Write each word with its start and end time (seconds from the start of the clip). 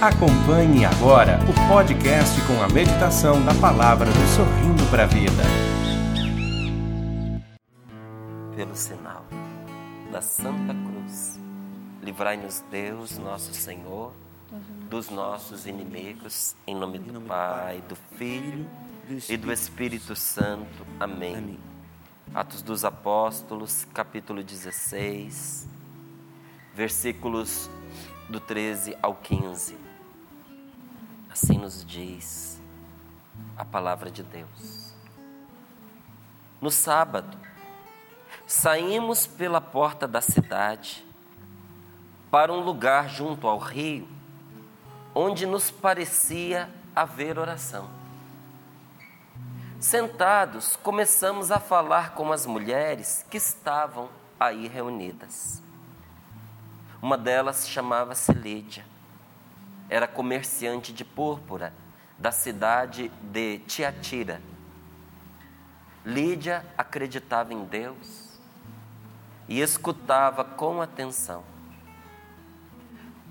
Acompanhe 0.00 0.84
agora 0.84 1.40
o 1.42 1.68
podcast 1.68 2.40
com 2.46 2.62
a 2.62 2.68
meditação 2.68 3.44
da 3.44 3.52
palavra 3.52 4.06
do 4.06 4.36
Sorrindo 4.36 4.88
para 4.92 5.02
a 5.02 5.06
Vida. 5.06 5.42
Pelo 8.54 8.76
sinal 8.76 9.24
da 10.12 10.22
Santa 10.22 10.72
Cruz, 10.72 11.40
livrai-nos 12.00 12.62
Deus, 12.70 13.18
nosso 13.18 13.52
Senhor, 13.52 14.12
dos 14.88 15.10
nossos 15.10 15.66
inimigos, 15.66 16.54
em 16.64 16.76
nome 16.76 17.00
do 17.00 17.20
Pai, 17.22 17.82
do 17.88 17.96
Filho 18.16 18.70
e 19.28 19.36
do 19.36 19.52
Espírito 19.52 20.14
Santo. 20.14 20.86
Amém. 21.00 21.58
Atos 22.32 22.62
dos 22.62 22.84
Apóstolos, 22.84 23.84
capítulo 23.92 24.44
16, 24.44 25.68
versículos 26.72 27.68
do 28.28 28.38
13 28.38 28.96
ao 29.02 29.16
15. 29.16 29.87
Assim 31.40 31.56
nos 31.56 31.84
diz 31.84 32.60
a 33.56 33.64
palavra 33.64 34.10
de 34.10 34.24
Deus. 34.24 34.92
No 36.60 36.68
sábado, 36.68 37.38
saímos 38.44 39.24
pela 39.24 39.60
porta 39.60 40.08
da 40.08 40.20
cidade 40.20 41.06
para 42.28 42.52
um 42.52 42.58
lugar 42.58 43.08
junto 43.08 43.46
ao 43.46 43.56
rio, 43.56 44.08
onde 45.14 45.46
nos 45.46 45.70
parecia 45.70 46.68
haver 46.94 47.38
oração. 47.38 47.88
Sentados, 49.78 50.74
começamos 50.82 51.52
a 51.52 51.60
falar 51.60 52.14
com 52.14 52.32
as 52.32 52.46
mulheres 52.46 53.24
que 53.30 53.36
estavam 53.36 54.08
aí 54.40 54.66
reunidas. 54.66 55.62
Uma 57.00 57.16
delas 57.16 57.68
chamava-se 57.68 58.32
Lídia 58.32 58.87
era 59.88 60.06
comerciante 60.06 60.92
de 60.92 61.04
púrpura 61.04 61.72
da 62.18 62.32
cidade 62.32 63.10
de 63.22 63.58
Tiatira. 63.60 64.42
Lídia 66.04 66.64
acreditava 66.76 67.54
em 67.54 67.64
Deus 67.64 68.38
e 69.48 69.60
escutava 69.60 70.44
com 70.44 70.82
atenção. 70.82 71.44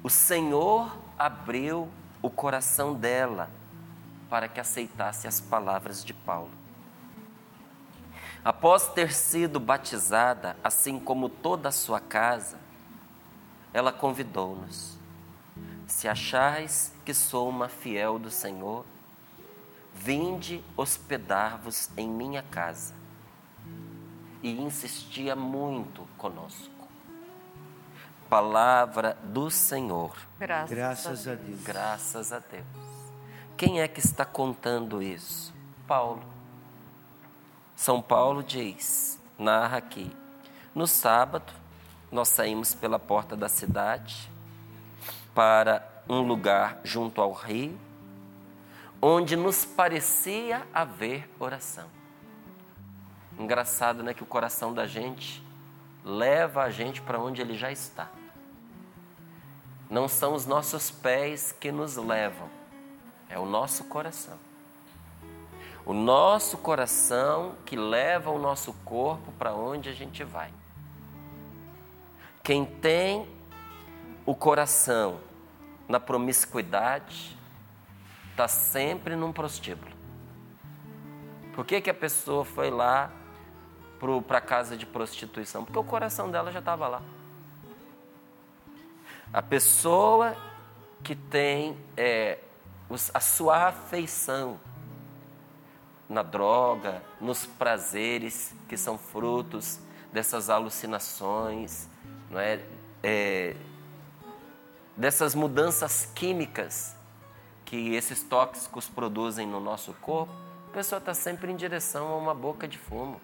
O 0.03 0.09
Senhor 0.09 0.95
abriu 1.17 1.89
o 2.22 2.30
coração 2.30 2.94
dela 2.94 3.49
para 4.30 4.47
que 4.47 4.59
aceitasse 4.59 5.27
as 5.27 5.39
palavras 5.39 6.03
de 6.03 6.14
Paulo. 6.14 6.52
Após 8.44 8.88
ter 8.89 9.14
sido 9.14 9.59
batizada, 9.59 10.55
assim 10.64 10.99
como 10.99 11.27
toda 11.27 11.69
a 11.69 11.71
sua 11.71 11.99
casa, 11.99 12.58
ela 13.73 13.92
convidou-nos 13.92 14.97
se 15.88 16.07
achais 16.07 16.93
que 17.05 17.13
sou 17.13 17.47
uma 17.47 17.69
fiel 17.69 18.19
do 18.19 18.30
Senhor, 18.30 18.85
vinde 19.93 20.63
hospedar-vos 20.75 21.89
em 21.97 22.07
minha 22.07 22.43
casa. 22.43 22.93
E 24.43 24.52
insistia 24.52 25.35
muito 25.35 26.08
conosco. 26.17 26.69
Palavra 28.30 29.17
do 29.23 29.49
Senhor. 29.49 30.15
Graças, 30.38 30.69
Graças 30.69 31.27
a 31.27 31.35
Deus. 31.35 31.61
Graças 31.63 32.33
a 32.33 32.39
Deus. 32.39 32.65
Quem 33.55 33.81
é 33.81 33.88
que 33.88 34.02
está 34.02 34.25
contando 34.25 35.02
isso? 35.02 35.53
Paulo. 35.88 36.21
São 37.75 38.02
Paulo 38.02 38.43
diz, 38.43 39.19
narra 39.39 39.77
aqui: 39.77 40.11
no 40.75 40.85
sábado, 40.85 41.53
nós 42.11 42.27
saímos 42.27 42.75
pela 42.75 42.99
porta 42.99 43.35
da 43.35 43.47
cidade 43.47 44.30
para 45.38 45.88
um 46.09 46.21
lugar 46.21 46.80
junto 46.83 47.21
ao 47.21 47.31
rio, 47.31 47.80
onde 48.99 49.35
nos 49.35 49.63
parecia 49.63 50.67
haver 50.73 51.30
oração. 51.39 51.85
Engraçado, 53.37 54.02
né, 54.02 54.15
que 54.15 54.23
o 54.23 54.25
coração 54.25 54.73
da 54.73 54.87
gente 54.87 55.45
leva 56.03 56.64
a 56.64 56.71
gente 56.71 57.03
para 57.03 57.20
onde 57.20 57.39
ele 57.39 57.55
já 57.55 57.71
está. 57.71 58.09
Não 59.87 60.08
são 60.08 60.33
os 60.33 60.48
nossos 60.48 60.89
pés 60.89 61.52
que 61.52 61.71
nos 61.71 61.98
levam, 61.98 62.49
é 63.30 63.37
o 63.37 63.45
nosso 63.45 63.83
coração. 63.83 64.39
O 65.86 65.93
nosso 65.93 66.58
coração 66.58 67.54
que 67.64 67.75
leva 67.75 68.31
o 68.31 68.39
nosso 68.39 68.73
corpo 68.83 69.31
para 69.33 69.54
onde 69.54 69.87
a 69.87 69.93
gente 69.93 70.23
vai. 70.23 70.52
Quem 72.42 72.65
tem 72.65 73.30
o 74.25 74.33
coração 74.33 75.27
na 75.87 75.99
promiscuidade, 75.99 77.37
está 78.31 78.48
sempre 78.48 79.15
num 79.15 79.31
prostíbulo. 79.31 79.92
Por 81.53 81.65
que, 81.65 81.81
que 81.81 81.89
a 81.89 81.93
pessoa 81.93 82.45
foi 82.45 82.70
lá 82.70 83.11
para 84.27 84.37
a 84.37 84.42
casa 84.42 84.77
de 84.77 84.86
prostituição? 84.86 85.65
Porque 85.65 85.80
o 85.80 85.83
coração 85.83 86.30
dela 86.30 86.52
já 86.52 86.59
estava 86.59 86.87
lá. 86.87 87.02
A 89.33 89.42
pessoa 89.42 90.36
que 91.03 91.15
tem 91.15 91.77
é, 91.95 92.39
a 93.14 93.19
sua 93.19 93.67
afeição 93.69 94.59
na 96.08 96.21
droga, 96.23 97.02
nos 97.19 97.45
prazeres 97.45 98.54
que 98.69 98.77
são 98.77 98.98
frutos 98.98 99.80
dessas 100.11 100.49
alucinações, 100.49 101.87
não 102.30 102.39
é? 102.39 102.61
é 103.04 103.55
dessas 104.97 105.35
mudanças 105.35 106.11
químicas 106.15 106.95
que 107.63 107.93
esses 107.93 108.23
tóxicos 108.23 108.89
produzem 108.89 109.45
no 109.45 109.59
nosso 109.59 109.93
corpo, 109.93 110.33
a 110.69 110.73
pessoa 110.73 110.97
está 110.97 111.13
sempre 111.13 111.52
em 111.52 111.55
direção 111.55 112.08
a 112.08 112.15
uma 112.15 112.33
boca 112.33 112.67
de 112.67 112.77
fumo. 112.77 113.21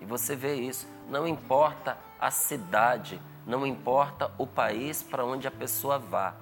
E 0.00 0.04
você 0.04 0.34
vê 0.34 0.54
isso. 0.54 0.86
Não 1.08 1.28
importa 1.28 1.96
a 2.18 2.30
cidade, 2.30 3.20
não 3.46 3.66
importa 3.66 4.30
o 4.38 4.46
país 4.46 5.02
para 5.02 5.24
onde 5.24 5.46
a 5.46 5.50
pessoa 5.50 5.98
vá. 5.98 6.34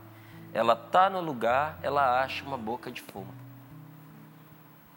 Ela 0.54 0.72
está 0.72 1.10
no 1.10 1.20
lugar, 1.20 1.78
ela 1.82 2.22
acha 2.22 2.44
uma 2.44 2.56
boca 2.56 2.90
de 2.90 3.02
fumo. 3.02 3.32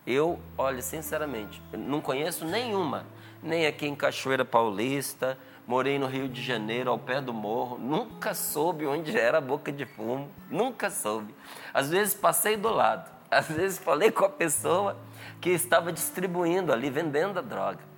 Eu, 0.05 0.39
olha, 0.57 0.81
sinceramente, 0.81 1.61
não 1.73 2.01
conheço 2.01 2.45
nenhuma, 2.45 3.05
nem 3.41 3.65
aqui 3.65 3.87
em 3.87 3.95
Cachoeira 3.95 4.45
Paulista, 4.45 5.37
morei 5.67 5.97
no 5.97 6.07
Rio 6.07 6.27
de 6.27 6.41
Janeiro, 6.41 6.89
ao 6.89 6.99
pé 6.99 7.21
do 7.21 7.33
morro, 7.33 7.77
nunca 7.77 8.33
soube 8.33 8.85
onde 8.85 9.17
era 9.17 9.37
a 9.37 9.41
boca 9.41 9.71
de 9.71 9.85
fumo, 9.85 10.29
nunca 10.49 10.89
soube. 10.89 11.33
Às 11.73 11.89
vezes 11.89 12.13
passei 12.13 12.57
do 12.57 12.69
lado, 12.69 13.09
às 13.29 13.47
vezes 13.47 13.79
falei 13.79 14.11
com 14.11 14.25
a 14.25 14.29
pessoa 14.29 14.97
que 15.39 15.49
estava 15.49 15.91
distribuindo 15.91 16.71
ali, 16.73 16.89
vendendo 16.89 17.39
a 17.39 17.41
droga. 17.41 17.91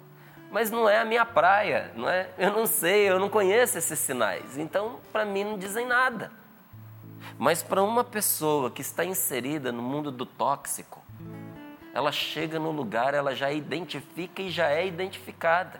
Mas 0.52 0.70
não 0.70 0.88
é 0.88 1.00
a 1.00 1.06
minha 1.06 1.26
praia, 1.26 1.92
não 1.96 2.08
é? 2.08 2.30
Eu 2.38 2.52
não 2.52 2.68
sei, 2.68 3.10
eu 3.10 3.18
não 3.20 3.28
conheço 3.28 3.78
esses 3.78 3.98
sinais. 3.98 4.58
Então, 4.58 5.00
para 5.12 5.26
mim 5.26 5.44
não 5.44 5.58
dizem 5.58 5.88
nada. 5.88 6.32
Mas 7.40 7.64
para 7.64 7.82
uma 7.82 8.04
pessoa 8.04 8.70
que 8.70 8.82
está 8.82 9.04
inserida 9.04 9.72
no 9.72 9.82
mundo 9.82 10.12
do 10.12 10.26
tóxico, 10.26 11.04
ela 11.94 12.12
chega 12.12 12.60
no 12.60 12.72
lugar, 12.72 13.14
ela 13.14 13.36
já 13.36 13.52
identifica 13.52 14.42
e 14.42 14.50
já 14.50 14.70
é 14.70 14.86
identificada. 14.86 15.80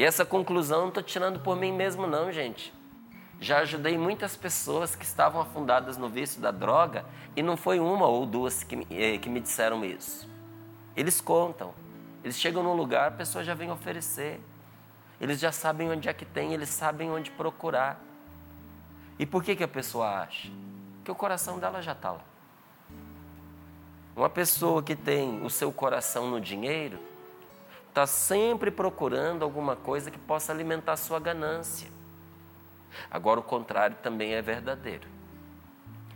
E 0.00 0.02
essa 0.02 0.24
conclusão 0.24 0.80
não 0.80 0.88
estou 0.88 1.02
tirando 1.02 1.40
por 1.40 1.54
mim 1.54 1.70
mesmo, 1.70 2.06
não, 2.06 2.32
gente. 2.32 2.72
Já 3.38 3.58
ajudei 3.58 3.98
muitas 3.98 4.34
pessoas 4.34 4.96
que 4.96 5.04
estavam 5.04 5.42
afundadas 5.42 5.98
no 5.98 6.08
vício 6.08 6.40
da 6.40 6.50
droga 6.50 7.04
e 7.36 7.42
não 7.42 7.54
foi 7.54 7.78
uma 7.78 8.06
ou 8.06 8.24
duas 8.24 8.64
que, 8.64 8.86
eh, 8.90 9.18
que 9.18 9.28
me 9.28 9.40
disseram 9.40 9.84
isso. 9.84 10.26
Eles 10.96 11.20
contam. 11.20 11.74
Eles 12.24 12.38
chegam 12.38 12.62
num 12.62 12.72
lugar, 12.72 13.08
a 13.08 13.10
pessoa 13.10 13.44
já 13.44 13.52
vem 13.52 13.70
oferecer. 13.70 14.40
Eles 15.20 15.38
já 15.38 15.52
sabem 15.52 15.90
onde 15.90 16.08
é 16.08 16.14
que 16.14 16.24
tem, 16.24 16.54
eles 16.54 16.70
sabem 16.70 17.10
onde 17.10 17.30
procurar. 17.32 18.02
E 19.18 19.26
por 19.26 19.44
que, 19.44 19.54
que 19.54 19.64
a 19.64 19.68
pessoa 19.68 20.22
acha? 20.22 20.48
Que 21.04 21.10
o 21.10 21.14
coração 21.14 21.58
dela 21.58 21.82
já 21.82 21.92
está 21.92 22.12
lá. 22.12 22.24
Uma 24.16 24.30
pessoa 24.30 24.82
que 24.82 24.96
tem 24.96 25.44
o 25.44 25.50
seu 25.50 25.70
coração 25.70 26.30
no 26.30 26.40
dinheiro, 26.40 26.98
está 27.90 28.06
sempre 28.06 28.70
procurando 28.70 29.42
alguma 29.42 29.76
coisa 29.76 30.10
que 30.10 30.18
possa 30.18 30.52
alimentar 30.52 30.96
sua 30.96 31.20
ganância. 31.20 31.88
Agora, 33.10 33.40
o 33.40 33.42
contrário 33.42 33.96
também 34.02 34.34
é 34.34 34.40
verdadeiro. 34.40 35.06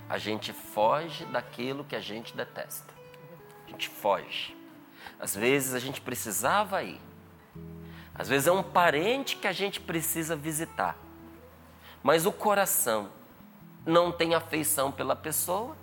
A 0.09 0.17
gente 0.17 0.53
foge 0.53 1.25
daquilo 1.27 1.85
que 1.85 1.97
a 1.97 2.01
gente 2.01 2.37
detesta. 2.37 2.93
A 3.67 3.71
gente 3.71 3.89
foge. 3.89 4.57
Às 5.19 5.35
vezes 5.35 5.75
a 5.75 5.79
gente 5.79 6.01
precisava 6.01 6.83
ir. 6.83 7.01
Às 8.15 8.29
vezes 8.29 8.47
é 8.47 8.53
um 8.53 8.63
parente 8.63 9.37
que 9.37 9.47
a 9.47 9.53
gente 9.53 9.81
precisa 9.81 10.37
visitar. 10.37 10.97
Mas 12.03 12.25
o 12.25 12.33
coração 12.33 13.11
não 13.85 14.13
tem 14.13 14.35
afeição 14.35 14.93
pela 14.93 15.17
pessoa. 15.17 15.77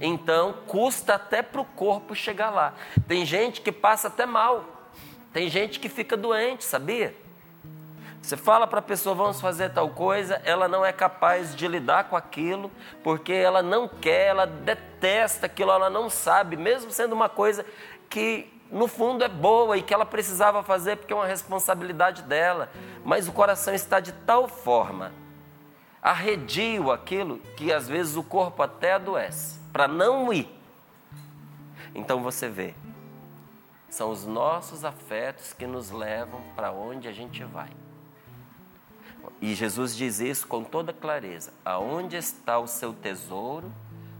Então, 0.00 0.54
custa 0.66 1.14
até 1.14 1.42
para 1.42 1.60
o 1.60 1.64
corpo 1.64 2.14
chegar 2.14 2.50
lá. 2.50 2.74
Tem 3.08 3.24
gente 3.24 3.60
que 3.60 3.72
passa 3.72 4.08
até 4.08 4.26
mal. 4.26 4.64
Tem 5.32 5.48
gente 5.48 5.80
que 5.80 5.88
fica 5.88 6.16
doente, 6.16 6.64
sabia? 6.64 7.14
Você 8.26 8.36
fala 8.36 8.66
para 8.66 8.80
a 8.80 8.82
pessoa, 8.82 9.14
vamos 9.14 9.40
fazer 9.40 9.70
tal 9.70 9.88
coisa, 9.90 10.42
ela 10.44 10.66
não 10.66 10.84
é 10.84 10.92
capaz 10.92 11.54
de 11.54 11.68
lidar 11.68 12.08
com 12.08 12.16
aquilo, 12.16 12.72
porque 13.04 13.32
ela 13.32 13.62
não 13.62 13.86
quer, 13.86 14.26
ela 14.26 14.46
detesta 14.46 15.46
aquilo, 15.46 15.70
ela 15.70 15.88
não 15.88 16.10
sabe, 16.10 16.56
mesmo 16.56 16.90
sendo 16.90 17.12
uma 17.12 17.28
coisa 17.28 17.64
que 18.10 18.52
no 18.68 18.88
fundo 18.88 19.22
é 19.22 19.28
boa 19.28 19.76
e 19.76 19.82
que 19.82 19.94
ela 19.94 20.04
precisava 20.04 20.62
fazer 20.64 20.96
porque 20.96 21.12
é 21.12 21.16
uma 21.16 21.26
responsabilidade 21.26 22.22
dela, 22.22 22.68
mas 23.04 23.28
o 23.28 23.32
coração 23.32 23.72
está 23.72 24.00
de 24.00 24.10
tal 24.12 24.48
forma 24.48 25.12
arredio 26.02 26.90
aquilo 26.92 27.38
que 27.56 27.72
às 27.72 27.88
vezes 27.88 28.16
o 28.16 28.22
corpo 28.22 28.62
até 28.62 28.92
adoece, 28.92 29.60
para 29.76 29.86
não 29.86 30.32
ir. 30.32 30.48
Então 31.94 32.22
você 32.22 32.48
vê, 32.48 32.74
são 33.90 34.10
os 34.10 34.24
nossos 34.24 34.86
afetos 34.86 35.52
que 35.52 35.66
nos 35.66 35.90
levam 35.90 36.40
para 36.54 36.72
onde 36.72 37.06
a 37.06 37.12
gente 37.12 37.44
vai. 37.44 37.68
E 39.38 39.54
Jesus 39.54 39.94
diz 39.94 40.18
isso 40.18 40.46
com 40.46 40.64
toda 40.64 40.94
clareza: 40.94 41.52
aonde 41.62 42.16
está 42.16 42.58
o 42.58 42.66
seu 42.66 42.94
tesouro, 42.94 43.70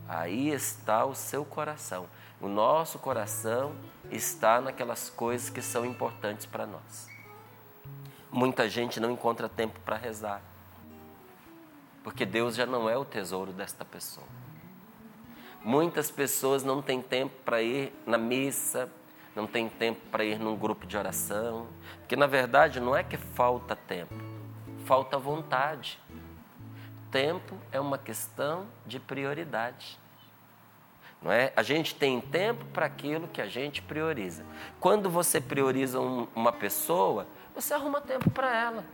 aí 0.06 0.50
está 0.50 1.06
o 1.06 1.14
seu 1.14 1.42
coração. 1.42 2.06
O 2.38 2.48
nosso 2.48 2.98
coração 2.98 3.74
está 4.10 4.60
naquelas 4.60 5.08
coisas 5.08 5.48
que 5.48 5.62
são 5.62 5.86
importantes 5.86 6.44
para 6.44 6.66
nós. 6.66 7.08
Muita 8.30 8.68
gente 8.68 9.00
não 9.00 9.10
encontra 9.10 9.48
tempo 9.48 9.80
para 9.80 9.96
rezar, 9.96 10.42
porque 12.04 12.26
Deus 12.26 12.56
já 12.56 12.66
não 12.66 12.90
é 12.90 12.98
o 12.98 13.06
tesouro 13.06 13.54
desta 13.54 13.86
pessoa. 13.86 14.35
Muitas 15.66 16.12
pessoas 16.12 16.62
não 16.62 16.80
têm 16.80 17.02
tempo 17.02 17.34
para 17.44 17.60
ir 17.60 17.92
na 18.06 18.16
missa, 18.16 18.88
não 19.34 19.48
têm 19.48 19.68
tempo 19.68 20.00
para 20.12 20.24
ir 20.24 20.38
num 20.38 20.54
grupo 20.54 20.86
de 20.86 20.96
oração, 20.96 21.66
porque 21.98 22.14
na 22.14 22.28
verdade 22.28 22.78
não 22.78 22.96
é 22.96 23.02
que 23.02 23.16
falta 23.16 23.74
tempo, 23.74 24.14
falta 24.84 25.18
vontade. 25.18 25.98
Tempo 27.10 27.56
é 27.72 27.80
uma 27.80 27.98
questão 27.98 28.68
de 28.86 29.00
prioridade. 29.00 29.98
Não 31.20 31.32
é? 31.32 31.52
A 31.56 31.64
gente 31.64 31.96
tem 31.96 32.20
tempo 32.20 32.64
para 32.66 32.86
aquilo 32.86 33.26
que 33.26 33.42
a 33.42 33.48
gente 33.48 33.82
prioriza. 33.82 34.46
Quando 34.78 35.10
você 35.10 35.40
prioriza 35.40 35.98
um, 35.98 36.28
uma 36.32 36.52
pessoa, 36.52 37.26
você 37.56 37.74
arruma 37.74 38.00
tempo 38.00 38.30
para 38.30 38.56
ela. 38.56 38.84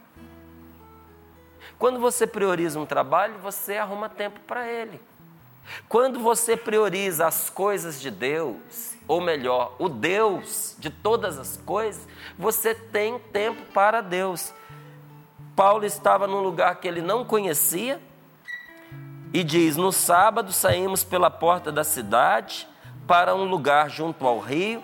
Quando 1.78 2.00
você 2.00 2.26
prioriza 2.26 2.80
um 2.80 2.86
trabalho, 2.86 3.34
você 3.40 3.76
arruma 3.76 4.08
tempo 4.08 4.40
para 4.46 4.66
ele. 4.66 4.98
Quando 5.88 6.20
você 6.20 6.56
prioriza 6.56 7.26
as 7.26 7.48
coisas 7.48 8.00
de 8.00 8.10
Deus, 8.10 8.96
ou 9.06 9.20
melhor, 9.20 9.74
o 9.78 9.88
Deus 9.88 10.76
de 10.78 10.90
todas 10.90 11.38
as 11.38 11.56
coisas, 11.58 12.06
você 12.38 12.74
tem 12.74 13.18
tempo 13.18 13.62
para 13.72 14.00
Deus. 14.00 14.52
Paulo 15.54 15.84
estava 15.84 16.26
num 16.26 16.40
lugar 16.40 16.76
que 16.76 16.88
ele 16.88 17.02
não 17.02 17.24
conhecia 17.24 18.00
e 19.32 19.42
diz: 19.42 19.76
No 19.76 19.92
sábado 19.92 20.52
saímos 20.52 21.04
pela 21.04 21.30
porta 21.30 21.70
da 21.70 21.84
cidade 21.84 22.68
para 23.06 23.34
um 23.34 23.44
lugar 23.44 23.90
junto 23.90 24.26
ao 24.26 24.38
rio, 24.38 24.82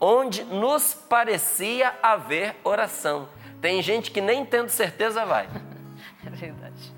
onde 0.00 0.44
nos 0.44 0.94
parecia 0.94 1.94
haver 2.02 2.56
oração. 2.64 3.28
Tem 3.60 3.82
gente 3.82 4.10
que 4.10 4.20
nem 4.20 4.44
tendo 4.44 4.68
certeza 4.68 5.24
vai. 5.24 5.48
É 6.26 6.30
verdade. 6.30 6.92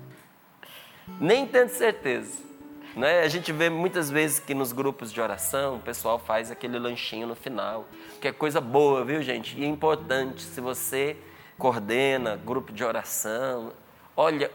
Nem 1.19 1.45
tendo 1.45 1.69
certeza. 1.69 2.50
Né? 2.95 3.21
A 3.21 3.27
gente 3.27 3.51
vê 3.51 3.69
muitas 3.69 4.09
vezes 4.09 4.39
que 4.39 4.53
nos 4.53 4.71
grupos 4.73 5.13
de 5.13 5.21
oração 5.21 5.77
o 5.77 5.79
pessoal 5.79 6.19
faz 6.19 6.51
aquele 6.51 6.77
lanchinho 6.77 7.25
no 7.25 7.35
final, 7.35 7.85
que 8.19 8.27
é 8.27 8.31
coisa 8.31 8.59
boa, 8.59 9.05
viu, 9.05 9.21
gente? 9.23 9.57
E 9.57 9.63
é 9.63 9.67
importante, 9.67 10.41
se 10.41 10.59
você 10.59 11.15
coordena 11.57 12.35
grupo 12.35 12.73
de 12.73 12.83
oração, 12.83 13.71
olha, 14.15 14.51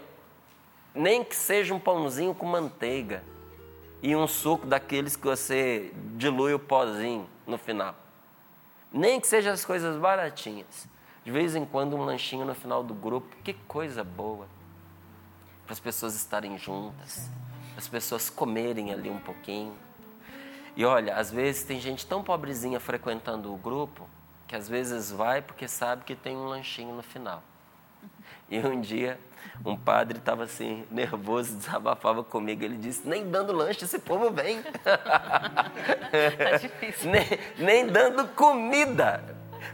nem 0.94 1.24
que 1.24 1.34
seja 1.34 1.74
um 1.74 1.78
pãozinho 1.78 2.34
com 2.34 2.44
manteiga 2.46 3.22
e 4.02 4.14
um 4.14 4.26
suco 4.26 4.66
daqueles 4.66 5.16
que 5.16 5.26
você 5.26 5.90
dilui 6.16 6.52
o 6.52 6.58
pozinho 6.58 7.26
no 7.46 7.56
final. 7.56 7.94
Nem 8.92 9.18
que 9.18 9.26
seja 9.26 9.50
as 9.50 9.64
coisas 9.64 9.96
baratinhas. 9.98 10.86
De 11.24 11.30
vez 11.30 11.56
em 11.56 11.64
quando 11.64 11.96
um 11.96 12.04
lanchinho 12.04 12.44
no 12.44 12.54
final 12.54 12.84
do 12.84 12.94
grupo, 12.94 13.34
que 13.42 13.52
coisa 13.52 14.04
boa. 14.04 14.46
Para 15.64 15.72
as 15.72 15.80
pessoas 15.80 16.14
estarem 16.14 16.56
juntas 16.56 17.28
as 17.76 17.86
pessoas 17.86 18.30
comerem 18.30 18.92
ali 18.92 19.10
um 19.10 19.18
pouquinho. 19.18 19.76
E 20.74 20.84
olha, 20.84 21.14
às 21.16 21.30
vezes 21.30 21.64
tem 21.64 21.80
gente 21.80 22.06
tão 22.06 22.22
pobrezinha 22.22 22.80
frequentando 22.80 23.52
o 23.52 23.56
grupo 23.56 24.08
que 24.46 24.54
às 24.54 24.68
vezes 24.68 25.10
vai 25.10 25.42
porque 25.42 25.66
sabe 25.66 26.04
que 26.04 26.14
tem 26.14 26.36
um 26.36 26.46
lanchinho 26.46 26.94
no 26.94 27.02
final. 27.02 27.42
E 28.48 28.58
um 28.58 28.80
dia 28.80 29.18
um 29.64 29.76
padre 29.76 30.18
estava 30.18 30.44
assim, 30.44 30.84
nervoso, 30.90 31.56
desabafava 31.56 32.22
comigo. 32.22 32.64
Ele 32.64 32.76
disse: 32.76 33.06
Nem 33.08 33.28
dando 33.30 33.52
lanche 33.52 33.84
esse 33.84 33.98
povo 33.98 34.30
vem. 34.30 34.62
Tá 34.82 35.70
difícil. 36.60 37.10
nem, 37.10 37.26
nem 37.58 37.86
dando 37.86 38.28
comida. 38.28 39.22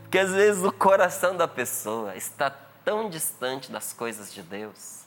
Porque 0.02 0.18
às 0.18 0.30
vezes 0.30 0.64
o 0.64 0.72
coração 0.72 1.36
da 1.36 1.48
pessoa 1.48 2.16
está 2.16 2.50
tão 2.84 3.10
distante 3.10 3.70
das 3.70 3.92
coisas 3.92 4.32
de 4.32 4.42
Deus 4.42 5.02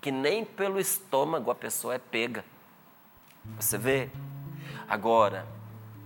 que 0.00 0.10
nem 0.10 0.44
pelo 0.44 0.78
estômago 0.78 1.50
a 1.50 1.54
pessoa 1.54 1.94
é 1.94 1.98
pega. 1.98 2.44
Você 3.58 3.78
vê? 3.78 4.10
Agora, 4.88 5.46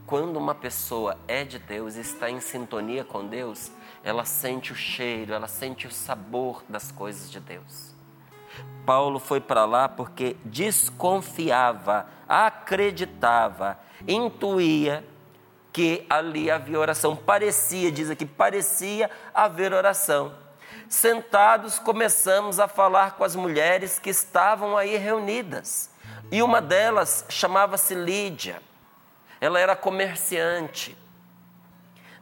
quando 0.06 0.36
uma 0.36 0.54
pessoa 0.54 1.16
é 1.28 1.44
de 1.44 1.58
Deus 1.58 1.96
e 1.96 2.00
está 2.00 2.30
em 2.30 2.40
sintonia 2.40 3.04
com 3.04 3.26
Deus, 3.26 3.70
ela 4.02 4.24
sente 4.24 4.72
o 4.72 4.74
cheiro, 4.76 5.32
ela 5.32 5.48
sente 5.48 5.86
o 5.86 5.90
sabor 5.90 6.62
das 6.68 6.90
coisas 6.90 7.30
de 7.30 7.40
Deus. 7.40 7.92
Paulo 8.84 9.18
foi 9.18 9.40
para 9.40 9.64
lá 9.64 9.88
porque 9.88 10.36
desconfiava, 10.44 12.06
acreditava, 12.28 13.78
intuía 14.06 15.04
que 15.72 16.04
ali 16.10 16.50
havia 16.50 16.78
oração. 16.78 17.16
Parecia, 17.16 17.90
diz 17.90 18.10
aqui, 18.10 18.26
parecia 18.26 19.10
haver 19.32 19.72
oração. 19.72 20.34
Sentados, 20.92 21.78
começamos 21.78 22.60
a 22.60 22.68
falar 22.68 23.12
com 23.12 23.24
as 23.24 23.34
mulheres 23.34 23.98
que 23.98 24.10
estavam 24.10 24.76
aí 24.76 24.98
reunidas. 24.98 25.88
E 26.30 26.42
uma 26.42 26.60
delas 26.60 27.24
chamava-se 27.30 27.94
Lídia. 27.94 28.60
Ela 29.40 29.58
era 29.58 29.74
comerciante 29.74 30.94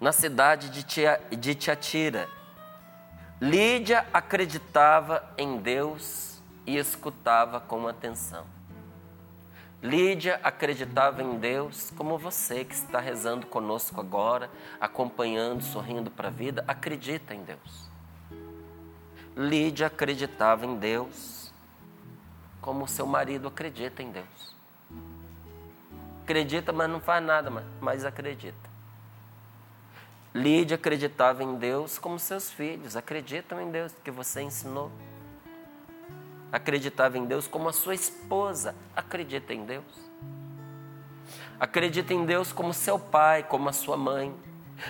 na 0.00 0.12
cidade 0.12 0.70
de 0.70 1.54
Tiatira. 1.56 2.28
Lídia 3.40 4.06
acreditava 4.12 5.28
em 5.36 5.56
Deus 5.56 6.40
e 6.64 6.76
escutava 6.76 7.58
com 7.58 7.88
atenção. 7.88 8.46
Lídia 9.82 10.38
acreditava 10.44 11.20
em 11.24 11.40
Deus 11.40 11.92
como 11.96 12.16
você 12.16 12.64
que 12.64 12.74
está 12.74 13.00
rezando 13.00 13.48
conosco 13.48 14.00
agora, 14.00 14.48
acompanhando, 14.80 15.60
sorrindo 15.60 16.08
para 16.08 16.28
a 16.28 16.30
vida, 16.30 16.64
acredita 16.68 17.34
em 17.34 17.42
Deus. 17.42 17.89
Lídia 19.36 19.86
acreditava 19.86 20.66
em 20.66 20.76
Deus, 20.76 21.52
como 22.60 22.86
seu 22.88 23.06
marido 23.06 23.48
acredita 23.48 24.02
em 24.02 24.10
Deus. 24.10 24.56
Acredita, 26.22 26.72
mas 26.72 26.90
não 26.90 27.00
faz 27.00 27.24
nada, 27.24 27.50
mas 27.80 28.04
acredita. 28.04 28.70
Lídia 30.34 30.76
acreditava 30.76 31.42
em 31.42 31.56
Deus 31.56 31.98
como 31.98 32.18
seus 32.18 32.50
filhos 32.50 32.96
acreditam 32.96 33.60
em 33.60 33.70
Deus, 33.70 33.92
que 34.04 34.10
você 34.10 34.42
ensinou. 34.42 34.90
Acreditava 36.52 37.16
em 37.18 37.24
Deus 37.24 37.46
como 37.46 37.68
a 37.68 37.72
sua 37.72 37.94
esposa 37.94 38.74
acredita 38.94 39.54
em 39.54 39.64
Deus. 39.64 39.84
Acredita 41.58 42.12
em 42.12 42.24
Deus 42.24 42.52
como 42.52 42.72
seu 42.72 42.98
pai, 42.98 43.42
como 43.42 43.68
a 43.68 43.72
sua 43.72 43.96
mãe. 43.96 44.34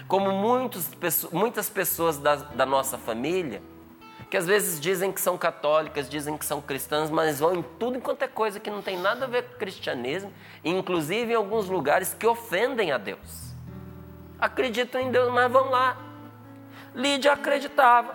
Como 0.07 0.31
muitos, 0.31 0.91
muitas 1.33 1.69
pessoas 1.69 2.19
da, 2.19 2.37
da 2.37 2.65
nossa 2.65 2.97
família 2.97 3.63
que 4.31 4.37
às 4.37 4.47
vezes 4.47 4.81
dizem 4.81 5.11
que 5.11 5.21
são 5.21 5.37
católicas, 5.37 6.09
dizem 6.09 6.39
que 6.39 6.45
são 6.45 6.61
cristãs, 6.61 7.11
mas 7.11 7.41
vão 7.41 7.57
em 7.57 7.63
tudo 7.81 7.99
enquanto 7.99 8.23
é 8.23 8.29
coisa 8.29 8.61
que 8.61 8.71
não 8.71 8.81
tem 8.81 8.97
nada 8.97 9.25
a 9.25 9.29
ver 9.29 9.43
com 9.43 9.55
o 9.55 9.59
cristianismo, 9.59 10.33
inclusive 10.65 11.33
em 11.33 11.35
alguns 11.35 11.69
lugares 11.69 12.15
que 12.15 12.25
ofendem 12.25 12.93
a 12.93 12.99
Deus. 12.99 13.51
Acreditam 14.39 15.01
em 15.01 15.11
Deus, 15.11 15.33
mas 15.33 15.51
vão 15.51 15.69
lá. 15.69 15.97
Lídia 16.95 17.33
acreditava. 17.33 18.15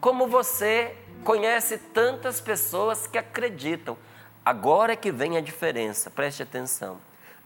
Como 0.00 0.26
você 0.26 0.96
conhece 1.22 1.76
tantas 1.76 2.40
pessoas 2.40 3.06
que 3.06 3.18
acreditam. 3.18 3.96
Agora 4.44 4.94
é 4.94 4.96
que 4.96 5.12
vem 5.12 5.36
a 5.36 5.40
diferença, 5.40 6.10
preste 6.10 6.42
atenção. 6.42 6.98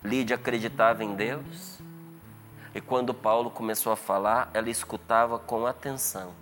Lídia 0.04 0.36
acreditava 0.36 1.02
em 1.02 1.14
Deus, 1.14 1.80
e 2.72 2.80
quando 2.80 3.12
Paulo 3.12 3.50
começou 3.50 3.92
a 3.92 3.96
falar, 3.96 4.48
ela 4.54 4.70
escutava 4.70 5.38
com 5.40 5.66
atenção. 5.66 6.32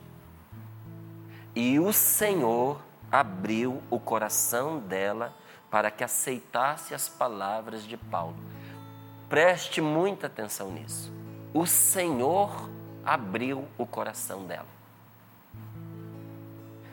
E 1.56 1.80
o 1.80 1.90
Senhor 1.90 2.78
abriu 3.10 3.82
o 3.88 3.98
coração 3.98 4.78
dela 4.78 5.34
para 5.70 5.90
que 5.90 6.04
aceitasse 6.04 6.94
as 6.94 7.08
palavras 7.08 7.82
de 7.84 7.96
Paulo. 7.96 8.36
Preste 9.26 9.80
muita 9.80 10.26
atenção 10.26 10.70
nisso. 10.70 11.10
O 11.54 11.66
Senhor 11.66 12.68
abriu 13.02 13.66
o 13.78 13.86
coração 13.86 14.44
dela. 14.44 14.68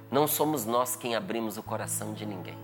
Não 0.10 0.28
somos 0.28 0.66
nós 0.66 0.96
quem 0.96 1.14
abrimos 1.14 1.58
o 1.58 1.64
coração 1.64 2.14
de 2.14 2.26
ninguém. 2.26 2.63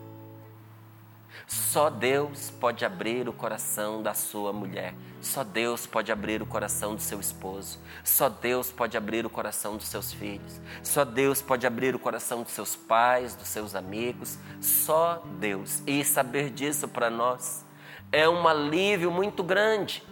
Só 1.47 1.89
Deus 1.89 2.51
pode 2.51 2.85
abrir 2.85 3.27
o 3.27 3.33
coração 3.33 4.01
da 4.01 4.13
sua 4.13 4.53
mulher. 4.53 4.93
Só 5.21 5.43
Deus 5.43 5.85
pode 5.85 6.11
abrir 6.11 6.41
o 6.41 6.45
coração 6.45 6.95
do 6.95 7.01
seu 7.01 7.19
esposo. 7.19 7.79
Só 8.03 8.29
Deus 8.29 8.71
pode 8.71 8.95
abrir 8.95 9.25
o 9.25 9.29
coração 9.29 9.77
dos 9.77 9.87
seus 9.87 10.13
filhos. 10.13 10.59
Só 10.81 11.03
Deus 11.03 11.41
pode 11.41 11.67
abrir 11.67 11.95
o 11.95 11.99
coração 11.99 12.43
dos 12.43 12.53
seus 12.53 12.75
pais, 12.75 13.35
dos 13.35 13.47
seus 13.47 13.75
amigos. 13.75 14.37
Só 14.61 15.21
Deus. 15.39 15.81
E 15.85 16.03
saber 16.03 16.49
disso 16.49 16.87
para 16.87 17.09
nós 17.09 17.65
é 18.11 18.27
um 18.27 18.47
alívio 18.47 19.11
muito 19.11 19.43
grande. 19.43 20.03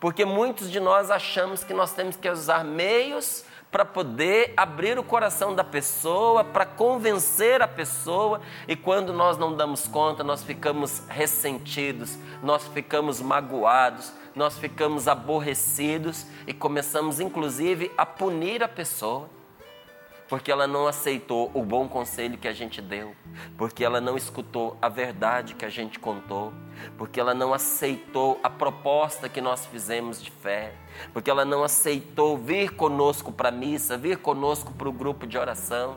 Porque 0.00 0.24
muitos 0.24 0.70
de 0.70 0.78
nós 0.78 1.10
achamos 1.10 1.64
que 1.64 1.74
nós 1.74 1.92
temos 1.92 2.16
que 2.16 2.28
usar 2.28 2.64
meios 2.64 3.44
para 3.70 3.84
poder 3.84 4.54
abrir 4.56 4.98
o 4.98 5.02
coração 5.02 5.54
da 5.54 5.62
pessoa, 5.62 6.42
para 6.42 6.64
convencer 6.64 7.60
a 7.60 7.68
pessoa, 7.68 8.40
e 8.66 8.74
quando 8.74 9.12
nós 9.12 9.36
não 9.36 9.54
damos 9.54 9.86
conta, 9.86 10.24
nós 10.24 10.42
ficamos 10.42 11.02
ressentidos, 11.08 12.18
nós 12.42 12.66
ficamos 12.68 13.20
magoados, 13.20 14.12
nós 14.34 14.58
ficamos 14.58 15.06
aborrecidos 15.08 16.26
e 16.46 16.54
começamos 16.54 17.20
inclusive 17.20 17.90
a 17.96 18.06
punir 18.06 18.62
a 18.62 18.68
pessoa 18.68 19.28
porque 20.28 20.52
ela 20.52 20.66
não 20.66 20.86
aceitou 20.86 21.50
o 21.54 21.62
bom 21.62 21.88
conselho 21.88 22.36
que 22.36 22.46
a 22.46 22.52
gente 22.52 22.82
deu, 22.82 23.16
porque 23.56 23.82
ela 23.82 24.00
não 24.00 24.16
escutou 24.16 24.76
a 24.80 24.88
verdade 24.88 25.54
que 25.54 25.64
a 25.64 25.70
gente 25.70 25.98
contou, 25.98 26.52
porque 26.98 27.18
ela 27.18 27.32
não 27.32 27.54
aceitou 27.54 28.38
a 28.42 28.50
proposta 28.50 29.28
que 29.28 29.40
nós 29.40 29.64
fizemos 29.64 30.22
de 30.22 30.30
fé, 30.30 30.74
porque 31.12 31.30
ela 31.30 31.44
não 31.44 31.64
aceitou 31.64 32.36
vir 32.36 32.76
conosco 32.76 33.32
para 33.32 33.48
a 33.48 33.52
missa, 33.52 33.96
vir 33.96 34.18
conosco 34.18 34.72
para 34.74 34.88
o 34.88 34.92
grupo 34.92 35.26
de 35.26 35.38
oração. 35.38 35.96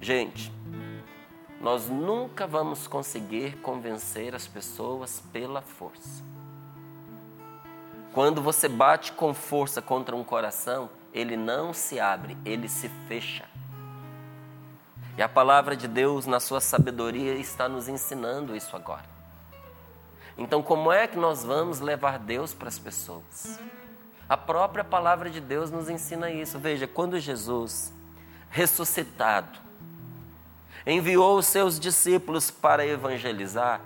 Gente, 0.00 0.52
nós 1.60 1.88
nunca 1.88 2.46
vamos 2.46 2.86
conseguir 2.86 3.56
convencer 3.56 4.34
as 4.34 4.46
pessoas 4.46 5.20
pela 5.32 5.60
força. 5.60 6.24
Quando 8.12 8.40
você 8.40 8.68
bate 8.68 9.12
com 9.12 9.34
força 9.34 9.82
contra 9.82 10.14
um 10.14 10.22
coração, 10.22 10.88
ele 11.12 11.36
não 11.36 11.72
se 11.72 11.98
abre, 11.98 12.36
ele 12.44 12.68
se 12.68 12.88
fecha. 13.08 13.55
E 15.16 15.22
a 15.22 15.28
palavra 15.28 15.74
de 15.74 15.88
Deus, 15.88 16.26
na 16.26 16.38
sua 16.38 16.60
sabedoria, 16.60 17.34
está 17.34 17.68
nos 17.68 17.88
ensinando 17.88 18.54
isso 18.54 18.76
agora. 18.76 19.04
Então, 20.36 20.62
como 20.62 20.92
é 20.92 21.06
que 21.06 21.16
nós 21.16 21.42
vamos 21.42 21.80
levar 21.80 22.18
Deus 22.18 22.52
para 22.52 22.68
as 22.68 22.78
pessoas? 22.78 23.58
A 24.28 24.36
própria 24.36 24.84
palavra 24.84 25.30
de 25.30 25.40
Deus 25.40 25.70
nos 25.70 25.88
ensina 25.88 26.30
isso. 26.30 26.58
Veja, 26.58 26.86
quando 26.86 27.18
Jesus, 27.18 27.94
ressuscitado, 28.50 29.58
enviou 30.86 31.38
os 31.38 31.46
seus 31.46 31.80
discípulos 31.80 32.50
para 32.50 32.86
evangelizar, 32.86 33.80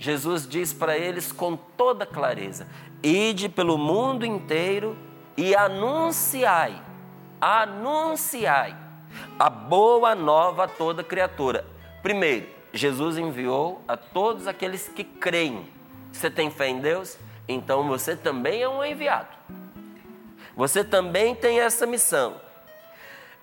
Jesus 0.00 0.48
diz 0.48 0.72
para 0.72 0.98
eles 0.98 1.30
com 1.30 1.56
toda 1.56 2.04
clareza: 2.04 2.66
Ide 3.00 3.48
pelo 3.48 3.78
mundo 3.78 4.26
inteiro 4.26 4.96
e 5.36 5.54
anunciai, 5.54 6.82
anunciai 7.40 8.83
a 9.38 9.48
boa 9.50 10.14
nova 10.14 10.64
a 10.64 10.68
toda 10.68 11.02
criatura. 11.04 11.64
Primeiro, 12.02 12.46
Jesus 12.72 13.16
enviou 13.16 13.82
a 13.86 13.96
todos 13.96 14.46
aqueles 14.46 14.88
que 14.88 15.04
creem. 15.04 15.68
Você 16.12 16.30
tem 16.30 16.50
fé 16.50 16.68
em 16.68 16.80
Deus? 16.80 17.16
Então 17.48 17.88
você 17.88 18.16
também 18.16 18.62
é 18.62 18.68
um 18.68 18.84
enviado. 18.84 19.28
Você 20.56 20.84
também 20.84 21.34
tem 21.34 21.60
essa 21.60 21.86
missão. 21.86 22.40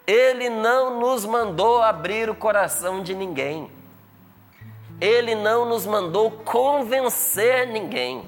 Ele 0.08 0.50
não 0.50 1.00
nos 1.00 1.26
mandou 1.26 1.82
abrir 1.82 2.30
o 2.30 2.36
coração 2.36 3.04
de 3.04 3.14
ninguém. 3.14 3.70
Ele 5.00 5.36
não 5.36 5.66
nos 5.66 5.86
mandou 5.86 6.32
convencer 6.32 7.68
ninguém. 7.68 8.26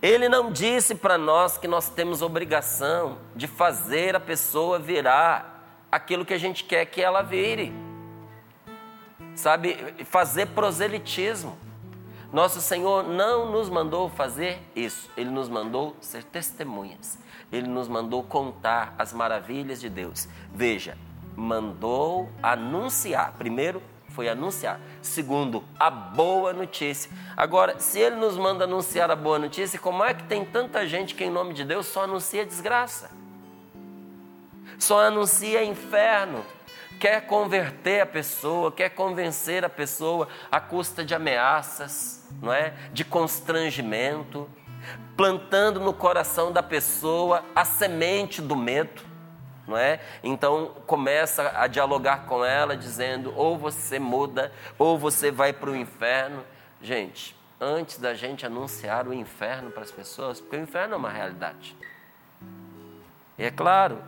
Ele 0.00 0.28
não 0.28 0.52
disse 0.52 0.94
para 0.94 1.18
nós 1.18 1.58
que 1.58 1.66
nós 1.66 1.88
temos 1.88 2.22
obrigação 2.22 3.18
de 3.34 3.46
fazer 3.46 4.14
a 4.14 4.20
pessoa 4.20 4.78
virar 4.78 5.57
aquilo 5.90 6.24
que 6.24 6.34
a 6.34 6.38
gente 6.38 6.64
quer 6.64 6.84
que 6.86 7.00
ela 7.00 7.22
vire. 7.22 7.72
Sabe, 9.34 9.76
fazer 10.04 10.46
proselitismo. 10.46 11.56
Nosso 12.32 12.60
Senhor 12.60 13.04
não 13.04 13.50
nos 13.50 13.70
mandou 13.70 14.10
fazer 14.10 14.60
isso, 14.76 15.10
Ele 15.16 15.30
nos 15.30 15.48
mandou 15.48 15.96
ser 15.98 16.22
testemunhas, 16.24 17.18
Ele 17.50 17.66
nos 17.66 17.88
mandou 17.88 18.22
contar 18.22 18.94
as 18.98 19.14
maravilhas 19.14 19.80
de 19.80 19.88
Deus. 19.88 20.28
Veja, 20.52 20.98
mandou 21.34 22.28
anunciar. 22.42 23.32
Primeiro, 23.38 23.80
foi 24.10 24.28
anunciar. 24.28 24.78
Segundo, 25.00 25.64
a 25.78 25.88
boa 25.88 26.52
notícia. 26.52 27.10
Agora, 27.34 27.78
se 27.78 27.98
Ele 27.98 28.16
nos 28.16 28.36
manda 28.36 28.64
anunciar 28.64 29.10
a 29.10 29.16
boa 29.16 29.38
notícia, 29.38 29.78
como 29.78 30.04
é 30.04 30.12
que 30.12 30.24
tem 30.24 30.44
tanta 30.44 30.86
gente 30.86 31.14
que, 31.14 31.24
em 31.24 31.30
nome 31.30 31.54
de 31.54 31.64
Deus, 31.64 31.86
só 31.86 32.04
anuncia 32.04 32.44
desgraça? 32.44 33.10
Só 34.78 35.00
anuncia 35.00 35.64
inferno. 35.64 36.44
Quer 36.98 37.26
converter 37.26 38.00
a 38.00 38.06
pessoa, 38.06 38.72
quer 38.72 38.90
convencer 38.90 39.64
a 39.64 39.68
pessoa 39.68 40.28
à 40.50 40.60
custa 40.60 41.04
de 41.04 41.14
ameaças, 41.14 42.26
não 42.42 42.52
é? 42.52 42.74
De 42.92 43.04
constrangimento, 43.04 44.48
plantando 45.16 45.78
no 45.78 45.92
coração 45.92 46.50
da 46.52 46.62
pessoa 46.62 47.44
a 47.54 47.64
semente 47.64 48.42
do 48.42 48.56
medo, 48.56 49.02
não 49.66 49.76
é? 49.76 50.00
Então 50.24 50.74
começa 50.86 51.52
a 51.54 51.68
dialogar 51.68 52.26
com 52.26 52.44
ela 52.44 52.76
dizendo: 52.76 53.32
ou 53.36 53.56
você 53.56 53.98
muda, 53.98 54.52
ou 54.76 54.98
você 54.98 55.30
vai 55.30 55.52
para 55.52 55.70
o 55.70 55.76
inferno. 55.76 56.42
Gente, 56.82 57.36
antes 57.60 57.98
da 57.98 58.14
gente 58.14 58.46
anunciar 58.46 59.06
o 59.06 59.14
inferno 59.14 59.70
para 59.70 59.82
as 59.82 59.90
pessoas, 59.90 60.40
porque 60.40 60.56
o 60.56 60.60
inferno 60.60 60.94
é 60.94 60.96
uma 60.96 61.10
realidade. 61.10 61.76
E 63.38 63.44
é 63.44 63.50
claro, 63.50 64.02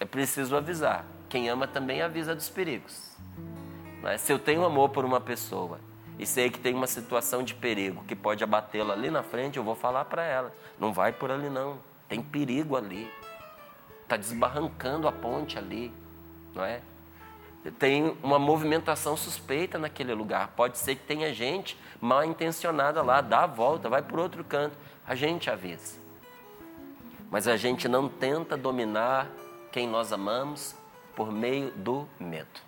é 0.00 0.04
preciso 0.04 0.56
avisar. 0.56 1.04
Quem 1.28 1.48
ama 1.48 1.66
também 1.66 2.02
avisa 2.02 2.34
dos 2.34 2.48
perigos. 2.48 3.08
É? 4.04 4.16
Se 4.16 4.32
eu 4.32 4.38
tenho 4.38 4.64
amor 4.64 4.90
por 4.90 5.04
uma 5.04 5.20
pessoa 5.20 5.80
e 6.18 6.24
sei 6.24 6.50
que 6.50 6.58
tem 6.58 6.74
uma 6.74 6.86
situação 6.86 7.42
de 7.42 7.54
perigo 7.54 8.04
que 8.04 8.14
pode 8.14 8.42
abatê-la 8.42 8.94
ali 8.94 9.10
na 9.10 9.22
frente, 9.22 9.56
eu 9.56 9.64
vou 9.64 9.74
falar 9.74 10.04
para 10.04 10.24
ela: 10.24 10.54
não 10.78 10.92
vai 10.92 11.12
por 11.12 11.30
ali 11.30 11.50
não, 11.50 11.78
tem 12.08 12.22
perigo 12.22 12.76
ali. 12.76 13.10
Está 14.02 14.16
desbarrancando 14.16 15.06
a 15.06 15.12
ponte 15.12 15.58
ali, 15.58 15.92
não 16.54 16.64
é? 16.64 16.80
Tem 17.78 18.16
uma 18.22 18.38
movimentação 18.38 19.16
suspeita 19.16 19.78
naquele 19.78 20.14
lugar. 20.14 20.52
Pode 20.56 20.78
ser 20.78 20.94
que 20.94 21.02
tenha 21.02 21.34
gente 21.34 21.78
mal 22.00 22.24
intencionada 22.24 23.02
lá, 23.02 23.20
dá 23.20 23.40
a 23.40 23.46
volta, 23.46 23.90
vai 23.90 24.00
por 24.00 24.18
outro 24.18 24.42
canto. 24.42 24.78
A 25.06 25.14
gente 25.14 25.50
avisa. 25.50 25.98
Mas 27.30 27.46
a 27.46 27.58
gente 27.58 27.86
não 27.86 28.08
tenta 28.08 28.56
dominar 28.56 29.28
quem 29.70 29.86
nós 29.86 30.12
amamos 30.12 30.74
por 31.14 31.32
meio 31.32 31.70
do 31.72 32.08
medo. 32.18 32.60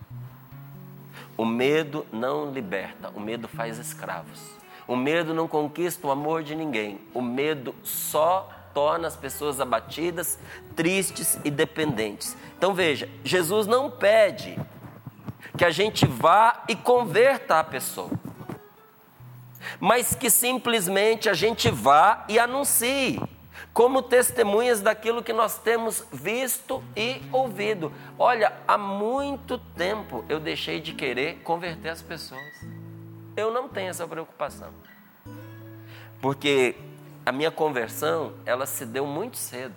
O 1.36 1.44
medo 1.44 2.06
não 2.12 2.52
liberta, 2.52 3.10
o 3.14 3.20
medo 3.20 3.48
faz 3.48 3.78
escravos. 3.78 4.40
O 4.86 4.96
medo 4.96 5.32
não 5.32 5.46
conquista 5.46 6.06
o 6.06 6.10
amor 6.10 6.42
de 6.42 6.54
ninguém. 6.54 7.00
O 7.14 7.22
medo 7.22 7.74
só 7.82 8.48
torna 8.74 9.08
as 9.08 9.16
pessoas 9.16 9.60
abatidas, 9.60 10.38
tristes 10.74 11.38
e 11.44 11.50
dependentes. 11.50 12.36
Então 12.58 12.74
veja, 12.74 13.08
Jesus 13.24 13.66
não 13.66 13.90
pede 13.90 14.58
que 15.56 15.64
a 15.64 15.70
gente 15.70 16.06
vá 16.06 16.64
e 16.68 16.74
converta 16.74 17.60
a 17.60 17.64
pessoa, 17.64 18.10
mas 19.78 20.14
que 20.14 20.30
simplesmente 20.30 21.28
a 21.28 21.34
gente 21.34 21.70
vá 21.70 22.24
e 22.28 22.38
anuncie 22.38 23.20
como 23.72 24.02
testemunhas 24.02 24.80
daquilo 24.80 25.22
que 25.22 25.32
nós 25.32 25.58
temos 25.58 26.04
visto 26.12 26.82
e 26.96 27.22
ouvido. 27.32 27.92
Olha, 28.18 28.52
há 28.66 28.76
muito 28.76 29.58
tempo 29.58 30.24
eu 30.28 30.40
deixei 30.40 30.80
de 30.80 30.92
querer 30.92 31.40
converter 31.42 31.90
as 31.90 32.02
pessoas. 32.02 32.64
Eu 33.36 33.52
não 33.52 33.68
tenho 33.68 33.90
essa 33.90 34.06
preocupação. 34.06 34.70
Porque 36.20 36.74
a 37.24 37.32
minha 37.32 37.50
conversão, 37.50 38.34
ela 38.44 38.66
se 38.66 38.84
deu 38.84 39.06
muito 39.06 39.36
cedo. 39.36 39.76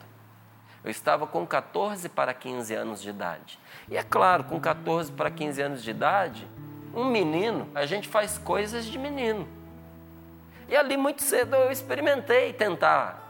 Eu 0.83 0.91
estava 0.91 1.25
com 1.25 1.45
14 1.45 2.09
para 2.09 2.33
15 2.33 2.73
anos 2.73 3.01
de 3.01 3.09
idade. 3.09 3.59
E 3.89 3.95
é 3.95 4.03
claro, 4.03 4.43
com 4.43 4.59
14 4.59 5.12
para 5.12 5.31
15 5.31 5.62
anos 5.62 5.83
de 5.83 5.91
idade, 5.91 6.47
um 6.93 7.05
menino, 7.05 7.69
a 7.73 7.85
gente 7.85 8.07
faz 8.07 8.38
coisas 8.38 8.85
de 8.85 8.97
menino. 8.97 9.47
E 10.67 10.75
ali 10.75 10.97
muito 10.97 11.21
cedo 11.21 11.55
eu 11.55 11.71
experimentei 11.71 12.51
tentar 12.51 13.22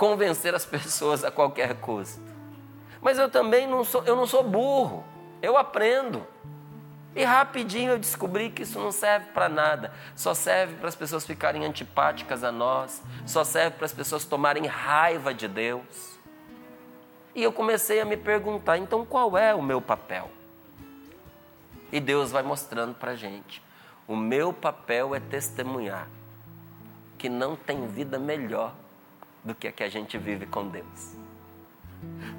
convencer 0.00 0.54
as 0.54 0.64
pessoas 0.64 1.22
a 1.22 1.30
qualquer 1.30 1.74
custo. 1.74 2.22
Mas 3.02 3.18
eu 3.18 3.30
também 3.30 3.66
não 3.66 3.84
sou, 3.84 4.02
eu 4.04 4.16
não 4.16 4.26
sou 4.26 4.42
burro. 4.42 5.04
Eu 5.42 5.58
aprendo. 5.58 6.26
E 7.14 7.22
rapidinho 7.22 7.92
eu 7.92 7.98
descobri 7.98 8.48
que 8.48 8.62
isso 8.62 8.78
não 8.78 8.92
serve 8.92 9.26
para 9.34 9.46
nada. 9.46 9.92
Só 10.16 10.32
serve 10.32 10.76
para 10.76 10.88
as 10.88 10.94
pessoas 10.94 11.26
ficarem 11.26 11.66
antipáticas 11.66 12.42
a 12.42 12.50
nós. 12.50 13.02
Só 13.26 13.44
serve 13.44 13.76
para 13.76 13.84
as 13.84 13.92
pessoas 13.92 14.24
tomarem 14.24 14.64
raiva 14.64 15.34
de 15.34 15.46
Deus. 15.46 16.18
E 17.34 17.42
eu 17.42 17.52
comecei 17.52 18.00
a 18.00 18.04
me 18.06 18.16
perguntar: 18.16 18.78
então 18.78 19.04
qual 19.04 19.36
é 19.36 19.54
o 19.54 19.62
meu 19.62 19.82
papel? 19.82 20.30
E 21.92 22.00
Deus 22.00 22.30
vai 22.30 22.42
mostrando 22.42 22.94
para 22.94 23.10
a 23.10 23.16
gente. 23.16 23.62
O 24.08 24.16
meu 24.16 24.50
papel 24.50 25.14
é 25.14 25.20
testemunhar 25.20 26.08
que 27.18 27.28
não 27.28 27.54
tem 27.54 27.86
vida 27.86 28.18
melhor 28.18 28.72
do 29.44 29.54
que 29.54 29.68
a 29.68 29.72
que 29.72 29.82
a 29.82 29.88
gente 29.88 30.18
vive 30.18 30.46
com 30.46 30.68
Deus. 30.68 31.16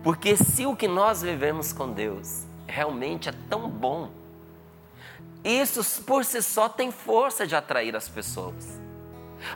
Porque 0.03 0.35
se 0.35 0.65
o 0.65 0.75
que 0.75 0.87
nós 0.87 1.21
vivemos 1.21 1.71
com 1.71 1.91
Deus 1.91 2.45
realmente 2.67 3.29
é 3.29 3.33
tão 3.49 3.69
bom, 3.69 4.09
isso 5.43 6.03
por 6.03 6.23
si 6.23 6.41
só 6.41 6.69
tem 6.69 6.91
força 6.91 7.47
de 7.47 7.55
atrair 7.55 7.95
as 7.95 8.07
pessoas. 8.07 8.79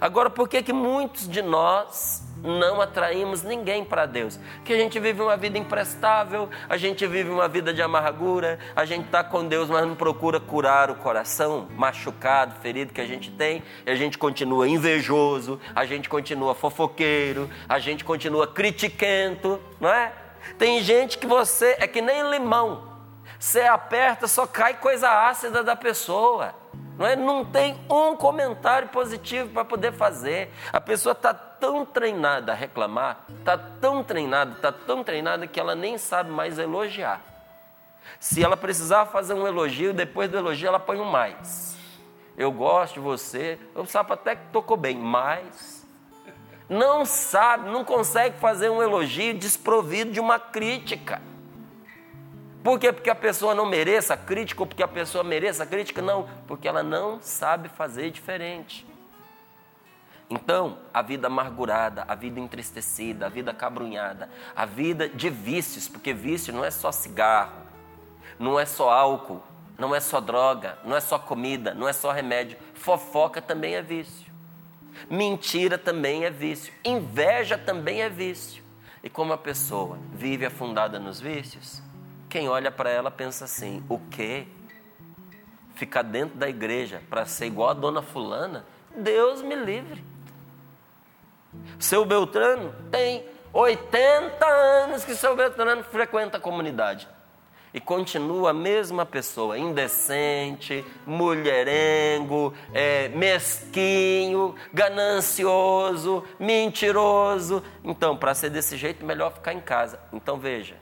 Agora, 0.01 0.29
por 0.29 0.49
que, 0.49 0.63
que 0.63 0.73
muitos 0.73 1.27
de 1.27 1.41
nós 1.41 2.23
não 2.45 2.79
atraímos 2.79 3.43
ninguém 3.43 3.83
para 3.83 4.05
Deus. 4.05 4.39
Que 4.63 4.73
a 4.73 4.77
gente 4.77 4.99
vive 4.99 5.21
uma 5.21 5.35
vida 5.35 5.57
imprestável, 5.57 6.49
a 6.69 6.77
gente 6.77 7.05
vive 7.07 7.29
uma 7.29 7.47
vida 7.47 7.73
de 7.73 7.81
amargura, 7.81 8.59
a 8.75 8.85
gente 8.85 9.05
está 9.05 9.23
com 9.23 9.47
Deus, 9.47 9.69
mas 9.69 9.85
não 9.85 9.95
procura 9.95 10.39
curar 10.39 10.89
o 10.89 10.95
coração 10.95 11.67
machucado, 11.75 12.55
ferido 12.61 12.93
que 12.93 13.01
a 13.01 13.05
gente 13.05 13.31
tem, 13.31 13.63
e 13.85 13.91
a 13.91 13.95
gente 13.95 14.17
continua 14.17 14.67
invejoso, 14.67 15.59
a 15.75 15.85
gente 15.85 16.07
continua 16.07 16.53
fofoqueiro, 16.53 17.49
a 17.67 17.79
gente 17.79 18.03
continua 18.03 18.47
critiquento, 18.47 19.59
não 19.79 19.89
é? 19.89 20.13
Tem 20.57 20.81
gente 20.81 21.17
que 21.17 21.25
você 21.25 21.75
é 21.79 21.87
que 21.87 22.01
nem 22.01 22.29
limão, 22.29 22.95
você 23.39 23.61
aperta, 23.61 24.27
só 24.27 24.45
cai 24.45 24.75
coisa 24.75 25.09
ácida 25.09 25.63
da 25.63 25.75
pessoa. 25.75 26.53
Não, 26.97 27.05
é? 27.05 27.15
não 27.15 27.43
tem 27.43 27.77
um 27.89 28.15
comentário 28.15 28.87
positivo 28.89 29.49
para 29.49 29.65
poder 29.65 29.91
fazer. 29.91 30.51
A 30.71 30.79
pessoa 30.79 31.11
está 31.11 31.33
tão 31.59 31.85
treinada 31.85 32.51
a 32.51 32.55
reclamar, 32.55 33.25
está 33.39 33.57
tão 33.57 34.03
treinada, 34.03 34.53
está 34.53 34.71
tão 34.71 35.03
treinada 35.03 35.47
que 35.47 35.59
ela 35.59 35.75
nem 35.75 35.97
sabe 35.97 36.29
mais 36.29 36.57
elogiar. 36.59 37.21
Se 38.19 38.43
ela 38.43 38.55
precisar 38.55 39.05
fazer 39.07 39.33
um 39.33 39.47
elogio, 39.47 39.93
depois 39.93 40.29
do 40.29 40.37
elogio 40.37 40.67
ela 40.67 40.79
põe 40.79 40.99
um 40.99 41.05
mais. 41.05 41.75
Eu 42.37 42.51
gosto 42.51 42.95
de 42.95 42.99
você, 42.99 43.57
o 43.73 43.85
sapo 43.85 44.13
até 44.13 44.35
que 44.35 44.47
tocou 44.51 44.75
bem, 44.75 44.97
mas 44.97 45.85
não 46.69 47.05
sabe, 47.05 47.69
não 47.69 47.85
consegue 47.85 48.39
fazer 48.39 48.69
um 48.69 48.81
elogio 48.81 49.33
desprovido 49.33 50.11
de 50.11 50.19
uma 50.19 50.39
crítica. 50.39 51.21
Por 52.63 52.79
quê? 52.79 52.91
Porque 52.91 53.09
a 53.09 53.15
pessoa 53.15 53.53
não 53.53 53.65
mereça 53.65 54.15
a 54.15 54.17
crítica 54.17 54.63
ou 54.63 54.67
porque 54.67 54.81
a 54.81 54.87
pessoa 54.87 55.23
mereça 55.23 55.63
a 55.63 55.67
crítica? 55.67 56.01
Não, 56.01 56.27
porque 56.47 56.67
ela 56.67 56.81
não 56.81 57.21
sabe 57.21 57.69
fazer 57.69 58.09
diferente. 58.09 58.84
Então, 60.29 60.79
a 60.93 61.01
vida 61.01 61.27
amargurada, 61.27 62.03
a 62.07 62.15
vida 62.15 62.39
entristecida, 62.39 63.27
a 63.27 63.29
vida 63.29 63.53
cabrunhada, 63.53 64.29
a 64.55 64.65
vida 64.65 65.07
de 65.07 65.29
vícios, 65.29 65.87
porque 65.87 66.13
vício 66.13 66.51
não 66.51 66.65
é 66.65 66.71
só 66.71 66.91
cigarro, 66.91 67.61
não 68.39 68.59
é 68.59 68.65
só 68.65 68.89
álcool, 68.89 69.43
não 69.77 69.93
é 69.93 69.99
só 69.99 70.19
droga, 70.19 70.79
não 70.83 70.95
é 70.95 70.99
só 70.99 71.19
comida, 71.19 71.73
não 71.73 71.87
é 71.87 71.93
só 71.93 72.11
remédio. 72.11 72.57
Fofoca 72.73 73.41
também 73.41 73.75
é 73.75 73.81
vício. 73.81 74.33
Mentira 75.09 75.77
também 75.77 76.25
é 76.25 76.31
vício. 76.31 76.73
Inveja 76.83 77.57
também 77.57 78.01
é 78.01 78.09
vício. 78.09 78.63
E 79.03 79.09
como 79.09 79.33
a 79.33 79.37
pessoa 79.37 79.99
vive 80.13 80.45
afundada 80.45 80.97
nos 80.97 81.19
vícios, 81.19 81.81
quem 82.27 82.49
olha 82.49 82.71
para 82.71 82.89
ela 82.89 83.11
pensa 83.11 83.45
assim: 83.45 83.83
o 83.87 83.99
quê? 83.99 84.47
Ficar 85.75 86.01
dentro 86.01 86.37
da 86.37 86.49
igreja 86.49 87.03
para 87.09 87.25
ser 87.25 87.45
igual 87.45 87.69
a 87.69 87.73
dona 87.73 88.01
Fulana? 88.01 88.65
Deus 88.95 89.41
me 89.41 89.55
livre. 89.55 90.14
Seu 91.79 92.05
Beltrano 92.05 92.73
tem 92.91 93.25
80 93.53 94.45
anos 94.45 95.05
que 95.05 95.15
seu 95.15 95.35
Beltrano 95.35 95.83
frequenta 95.83 96.37
a 96.37 96.39
comunidade. 96.39 97.07
E 97.73 97.79
continua 97.81 98.51
a 98.51 98.53
mesma 98.53 99.05
pessoa, 99.05 99.57
indecente, 99.57 100.85
mulherengo, 101.05 102.53
é, 102.73 103.09
mesquinho, 103.09 104.55
ganancioso, 104.73 106.23
mentiroso. 106.39 107.61
Então, 107.83 108.15
para 108.15 108.33
ser 108.33 108.49
desse 108.49 108.77
jeito, 108.77 109.05
melhor 109.05 109.33
ficar 109.33 109.53
em 109.53 109.59
casa. 109.59 109.99
Então, 110.13 110.37
veja, 110.37 110.77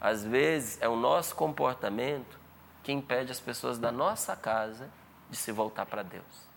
às 0.00 0.24
vezes 0.24 0.78
é 0.80 0.88
o 0.88 0.94
nosso 0.94 1.34
comportamento 1.34 2.38
que 2.82 2.92
impede 2.92 3.30
as 3.30 3.40
pessoas 3.40 3.78
da 3.78 3.92
nossa 3.92 4.34
casa 4.34 4.88
de 5.28 5.36
se 5.36 5.52
voltar 5.52 5.86
para 5.86 6.02
Deus. 6.02 6.50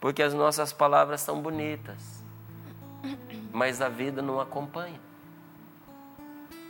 Porque 0.00 0.22
as 0.22 0.34
nossas 0.34 0.72
palavras 0.72 1.20
são 1.20 1.40
bonitas, 1.40 2.17
mas 3.52 3.80
a 3.80 3.88
vida 3.88 4.22
não 4.22 4.40
acompanha. 4.40 5.00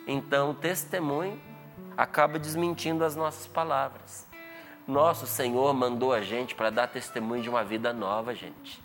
Então 0.06 0.50
o 0.50 0.54
testemunho 0.54 1.38
acaba 1.96 2.38
desmentindo 2.38 3.04
as 3.04 3.14
nossas 3.14 3.46
palavras. 3.46 4.26
Nosso 4.86 5.26
Senhor 5.26 5.74
mandou 5.74 6.14
a 6.14 6.22
gente 6.22 6.54
para 6.54 6.70
dar 6.70 6.86
testemunho 6.86 7.42
de 7.42 7.50
uma 7.50 7.62
vida 7.62 7.92
nova, 7.92 8.34
gente. 8.34 8.82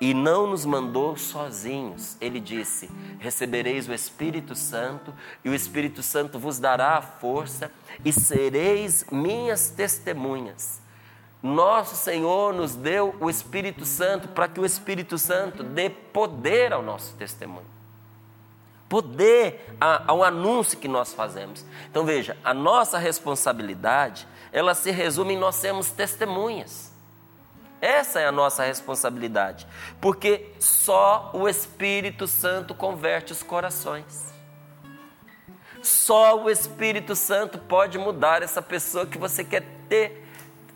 E 0.00 0.14
não 0.14 0.46
nos 0.46 0.64
mandou 0.64 1.16
sozinhos. 1.16 2.16
Ele 2.20 2.38
disse: 2.38 2.88
Recebereis 3.18 3.88
o 3.88 3.92
Espírito 3.92 4.54
Santo, 4.54 5.12
e 5.44 5.48
o 5.48 5.54
Espírito 5.54 6.02
Santo 6.02 6.38
vos 6.38 6.58
dará 6.58 6.98
a 6.98 7.02
força, 7.02 7.70
e 8.04 8.12
sereis 8.12 9.04
minhas 9.10 9.70
testemunhas. 9.70 10.80
Nosso 11.44 11.94
Senhor 11.94 12.54
nos 12.54 12.74
deu 12.74 13.14
o 13.20 13.28
Espírito 13.28 13.84
Santo 13.84 14.28
para 14.28 14.48
que 14.48 14.58
o 14.58 14.64
Espírito 14.64 15.18
Santo 15.18 15.62
dê 15.62 15.90
poder 15.90 16.72
ao 16.72 16.82
nosso 16.82 17.14
testemunho. 17.16 17.66
Poder 18.88 19.76
ao 19.78 20.24
anúncio 20.24 20.78
que 20.78 20.88
nós 20.88 21.12
fazemos. 21.12 21.62
Então 21.90 22.06
veja, 22.06 22.34
a 22.42 22.54
nossa 22.54 22.96
responsabilidade, 22.96 24.26
ela 24.50 24.74
se 24.74 24.90
resume 24.90 25.34
em 25.34 25.38
nós 25.38 25.56
sermos 25.56 25.90
testemunhas. 25.90 26.94
Essa 27.78 28.20
é 28.20 28.26
a 28.26 28.32
nossa 28.32 28.64
responsabilidade, 28.64 29.66
porque 30.00 30.50
só 30.58 31.30
o 31.34 31.46
Espírito 31.46 32.26
Santo 32.26 32.74
converte 32.74 33.32
os 33.32 33.42
corações. 33.42 34.32
Só 35.82 36.42
o 36.42 36.48
Espírito 36.48 37.14
Santo 37.14 37.58
pode 37.58 37.98
mudar 37.98 38.42
essa 38.42 38.62
pessoa 38.62 39.04
que 39.04 39.18
você 39.18 39.44
quer 39.44 39.62
ter, 39.90 40.23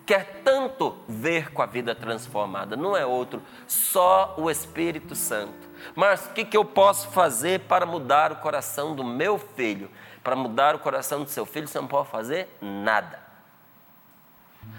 quer 0.08 0.40
tanto 0.42 0.96
ver 1.06 1.52
com 1.52 1.60
a 1.60 1.66
vida 1.66 1.94
transformada. 1.94 2.74
Não 2.74 2.96
é 2.96 3.04
outro, 3.04 3.42
só 3.66 4.34
o 4.38 4.50
Espírito 4.50 5.14
Santo. 5.14 5.68
Mas 5.94 6.24
o 6.24 6.30
que, 6.30 6.46
que 6.46 6.56
eu 6.56 6.64
posso 6.64 7.08
fazer 7.08 7.60
para 7.60 7.84
mudar 7.84 8.32
o 8.32 8.36
coração 8.36 8.96
do 8.96 9.04
meu 9.04 9.38
filho? 9.38 9.90
Para 10.24 10.34
mudar 10.34 10.74
o 10.74 10.78
coração 10.78 11.24
do 11.24 11.28
seu 11.28 11.44
filho, 11.44 11.68
você 11.68 11.78
não 11.78 11.86
pode 11.86 12.08
fazer 12.08 12.48
nada. 12.58 13.20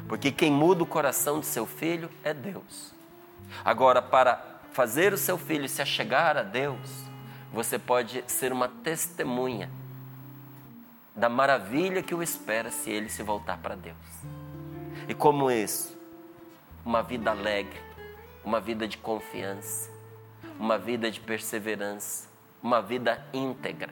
Porque 0.08 0.32
quem 0.32 0.52
muda 0.52 0.82
o 0.82 0.88
coração 0.88 1.39
do 1.39 1.46
seu 1.46 1.68
filho 1.68 2.10
é 2.24 2.34
Deus. 2.34 2.92
Agora, 3.63 4.02
para 4.02 4.44
fazer 4.72 5.13
o 5.13 5.18
seu 5.18 5.38
filho 5.38 5.70
se 5.70 5.80
achegar 5.80 6.38
a 6.38 6.44
Deus, 6.44 6.89
você 7.54 7.78
pode 7.78 8.24
ser 8.26 8.52
uma 8.52 8.68
testemunha 8.68 9.70
da 11.15 11.30
maravilha 11.30 12.02
que 12.02 12.15
o 12.15 12.24
espera 12.24 12.72
se 12.72 12.89
ele 12.89 13.10
se 13.10 13.22
voltar 13.22 13.60
para 13.60 13.76
Deus. 13.76 14.38
E 15.10 15.13
como 15.15 15.50
isso, 15.50 15.98
uma 16.86 17.02
vida 17.02 17.32
alegre, 17.32 17.82
uma 18.45 18.60
vida 18.60 18.88
de 18.88 18.95
confiança, 18.95 19.89
uma 20.60 20.78
vida 20.78 21.10
de 21.10 21.19
perseverança, 21.19 22.30
uma 22.62 22.80
vida 22.80 23.26
íntegra, 23.34 23.89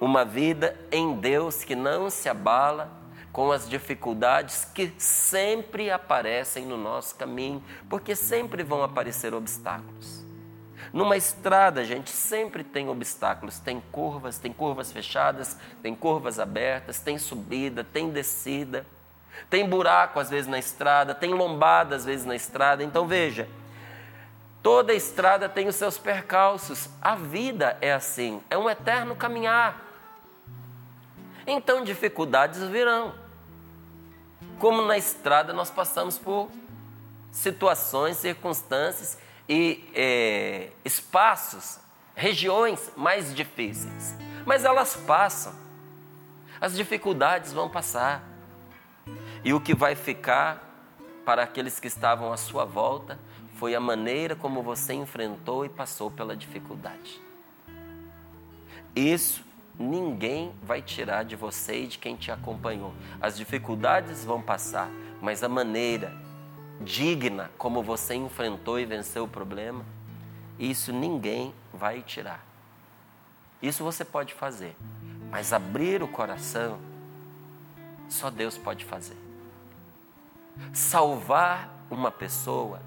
uma 0.00 0.24
vida 0.24 0.74
em 0.90 1.16
Deus 1.16 1.64
que 1.64 1.76
não 1.76 2.08
se 2.08 2.30
abala 2.30 2.90
com 3.30 3.52
as 3.52 3.68
dificuldades 3.68 4.64
que 4.64 4.90
sempre 4.96 5.90
aparecem 5.90 6.64
no 6.64 6.78
nosso 6.78 7.14
caminho, 7.16 7.62
porque 7.86 8.16
sempre 8.16 8.62
vão 8.62 8.82
aparecer 8.82 9.34
obstáculos. 9.34 10.24
Numa 10.94 11.18
estrada, 11.18 11.84
gente 11.84 12.08
sempre 12.08 12.64
tem 12.64 12.88
obstáculos, 12.88 13.58
tem 13.58 13.82
curvas, 13.92 14.38
tem 14.38 14.50
curvas 14.50 14.90
fechadas, 14.90 15.58
tem 15.82 15.94
curvas 15.94 16.38
abertas, 16.38 17.00
tem 17.00 17.18
subida, 17.18 17.84
tem 17.84 18.08
descida, 18.08 18.86
tem 19.48 19.68
buraco 19.68 20.18
às 20.18 20.30
vezes 20.30 20.46
na 20.46 20.58
estrada, 20.58 21.14
tem 21.14 21.32
lombada 21.32 21.96
às 21.96 22.04
vezes 22.04 22.24
na 22.24 22.34
estrada. 22.34 22.82
Então 22.82 23.06
veja, 23.06 23.48
toda 24.62 24.92
estrada 24.92 25.48
tem 25.48 25.68
os 25.68 25.76
seus 25.76 25.98
percalços. 25.98 26.88
A 27.00 27.14
vida 27.14 27.76
é 27.80 27.92
assim, 27.92 28.42
é 28.50 28.56
um 28.56 28.68
eterno 28.68 29.14
caminhar. 29.14 29.82
Então 31.46 31.84
dificuldades 31.84 32.62
virão 32.64 33.14
como 34.58 34.82
na 34.82 34.96
estrada 34.96 35.52
nós 35.52 35.70
passamos 35.70 36.18
por 36.18 36.50
situações, 37.30 38.16
circunstâncias 38.16 39.18
e 39.48 39.88
é, 39.94 40.70
espaços, 40.84 41.78
regiões 42.14 42.90
mais 42.96 43.34
difíceis. 43.34 44.14
Mas 44.44 44.64
elas 44.64 44.96
passam. 44.96 45.54
As 46.60 46.74
dificuldades 46.74 47.52
vão 47.52 47.68
passar. 47.68 48.22
E 49.46 49.54
o 49.54 49.60
que 49.60 49.76
vai 49.76 49.94
ficar 49.94 50.60
para 51.24 51.44
aqueles 51.44 51.78
que 51.78 51.86
estavam 51.86 52.32
à 52.32 52.36
sua 52.36 52.64
volta 52.64 53.16
foi 53.54 53.76
a 53.76 53.80
maneira 53.80 54.34
como 54.34 54.60
você 54.60 54.92
enfrentou 54.92 55.64
e 55.64 55.68
passou 55.68 56.10
pela 56.10 56.36
dificuldade. 56.36 57.22
Isso 58.96 59.44
ninguém 59.78 60.52
vai 60.64 60.82
tirar 60.82 61.24
de 61.24 61.36
você 61.36 61.84
e 61.84 61.86
de 61.86 61.96
quem 61.96 62.16
te 62.16 62.32
acompanhou. 62.32 62.92
As 63.20 63.36
dificuldades 63.36 64.24
vão 64.24 64.42
passar, 64.42 64.90
mas 65.22 65.44
a 65.44 65.48
maneira 65.48 66.12
digna 66.80 67.48
como 67.56 67.84
você 67.84 68.16
enfrentou 68.16 68.80
e 68.80 68.84
venceu 68.84 69.22
o 69.22 69.28
problema, 69.28 69.86
isso 70.58 70.92
ninguém 70.92 71.54
vai 71.72 72.02
tirar. 72.02 72.44
Isso 73.62 73.84
você 73.84 74.04
pode 74.04 74.34
fazer, 74.34 74.76
mas 75.30 75.52
abrir 75.52 76.02
o 76.02 76.08
coração, 76.08 76.80
só 78.08 78.28
Deus 78.28 78.58
pode 78.58 78.84
fazer. 78.84 79.25
Salvar 80.72 81.86
uma 81.90 82.10
pessoa, 82.10 82.80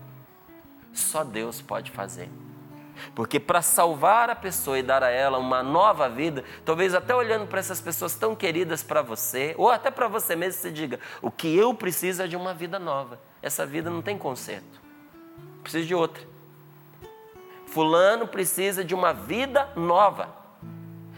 só 0.93 1.23
Deus 1.23 1.61
pode 1.61 1.91
fazer. 1.91 2.29
Porque 3.15 3.39
para 3.39 3.61
salvar 3.61 4.29
a 4.29 4.35
pessoa 4.35 4.77
e 4.77 4.83
dar 4.83 5.03
a 5.03 5.09
ela 5.09 5.37
uma 5.37 5.63
nova 5.63 6.09
vida, 6.09 6.43
talvez 6.65 6.93
até 6.93 7.15
olhando 7.15 7.47
para 7.47 7.59
essas 7.59 7.79
pessoas 7.79 8.15
tão 8.15 8.35
queridas 8.35 8.83
para 8.83 9.01
você, 9.01 9.55
ou 9.57 9.69
até 9.69 9.89
para 9.89 10.07
você 10.07 10.35
mesmo, 10.35 10.61
você 10.61 10.71
diga: 10.71 10.99
o 11.21 11.31
que 11.31 11.55
eu 11.55 11.73
preciso 11.73 12.23
é 12.23 12.27
de 12.27 12.35
uma 12.35 12.53
vida 12.53 12.77
nova. 12.77 13.19
Essa 13.41 13.65
vida 13.65 13.89
não 13.89 14.01
tem 14.01 14.17
conserto. 14.17 14.81
Preciso 15.63 15.87
de 15.87 15.95
outra. 15.95 16.23
Fulano 17.67 18.27
precisa 18.27 18.83
de 18.83 18.95
uma 18.95 19.13
vida 19.13 19.69
nova. 19.75 20.35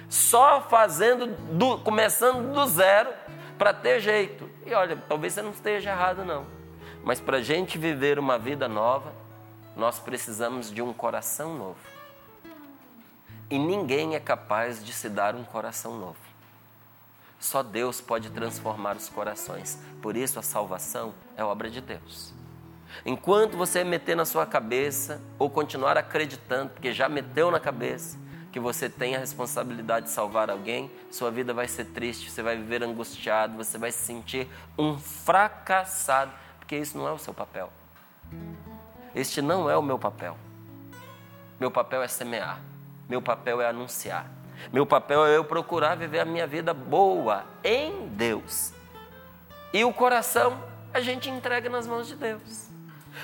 Só 0.10 0.62
fazendo, 0.62 1.28
do, 1.28 1.78
começando 1.80 2.54
do 2.54 2.66
zero 2.68 3.10
para 3.58 3.74
ter 3.74 4.02
jeito. 4.02 4.50
E 4.66 4.74
olha, 4.74 4.98
talvez 5.08 5.34
você 5.34 5.42
não 5.42 5.52
esteja 5.52 5.92
errado, 5.92 6.24
não. 6.24 6.46
Mas 7.04 7.20
para 7.20 7.38
a 7.38 7.42
gente 7.42 7.78
viver 7.78 8.20
uma 8.20 8.38
vida 8.38 8.68
nova, 8.68 9.12
nós 9.76 10.00
precisamos 10.00 10.72
de 10.72 10.82
um 10.82 10.94
coração 10.94 11.58
novo. 11.58 11.80
E 13.50 13.58
ninguém 13.58 14.16
é 14.16 14.20
capaz 14.20 14.84
de 14.84 14.94
se 14.94 15.10
dar 15.10 15.36
um 15.36 15.44
coração 15.44 15.98
novo. 15.98 16.32
Só 17.40 17.64
Deus 17.64 18.00
pode 18.00 18.30
transformar 18.30 18.96
os 18.96 19.10
corações. 19.10 19.80
Por 20.02 20.16
isso 20.16 20.38
a 20.38 20.44
salvação 20.44 21.14
é 21.36 21.44
obra 21.44 21.70
de 21.70 21.82
Deus. 21.82 22.34
Enquanto 23.06 23.58
você 23.58 23.84
meter 23.84 24.16
na 24.16 24.26
sua 24.26 24.46
cabeça 24.46 25.20
ou 25.40 25.50
continuar 25.50 25.98
acreditando, 25.98 26.70
porque 26.70 26.94
já 26.94 27.10
meteu 27.10 27.50
na 27.50 27.60
cabeça, 27.60 28.18
que 28.52 28.60
você 28.60 28.90
tem 28.90 29.16
a 29.16 29.20
responsabilidade 29.20 30.08
de 30.08 30.12
salvar 30.12 30.50
alguém, 30.50 30.92
sua 31.10 31.32
vida 31.32 31.54
vai 31.54 31.68
ser 31.68 31.86
triste, 31.86 32.30
você 32.30 32.44
vai 32.44 32.58
viver 32.58 32.84
angustiado, 32.84 33.56
você 33.56 33.78
vai 33.78 33.92
se 33.92 34.00
sentir 34.00 34.48
um 34.78 34.98
fracassado, 34.98 36.32
porque 36.60 36.76
isso 36.76 36.98
não 36.98 37.08
é 37.08 37.12
o 37.12 37.18
seu 37.18 37.34
papel. 37.34 37.72
Este 39.16 39.42
não 39.42 39.70
é 39.70 39.78
o 39.78 39.82
meu 39.82 39.98
papel. 39.98 40.38
Meu 41.60 41.72
papel 41.72 42.02
é 42.02 42.08
semear. 42.08 42.60
Meu 43.08 43.22
papel 43.22 43.62
é 43.62 43.68
anunciar. 43.68 44.30
Meu 44.72 44.86
papel 44.86 45.26
é 45.26 45.38
eu 45.38 45.44
procurar 45.44 45.96
viver 45.96 46.20
a 46.20 46.26
minha 46.26 46.46
vida 46.46 46.74
boa 46.74 47.46
em 47.64 48.08
Deus. 48.10 48.74
E 49.74 49.84
o 49.84 49.94
coração 49.94 50.62
a 50.94 51.00
gente 51.00 51.30
entrega 51.30 51.70
nas 51.70 51.88
mãos 51.88 52.08
de 52.08 52.16
Deus. 52.16 52.70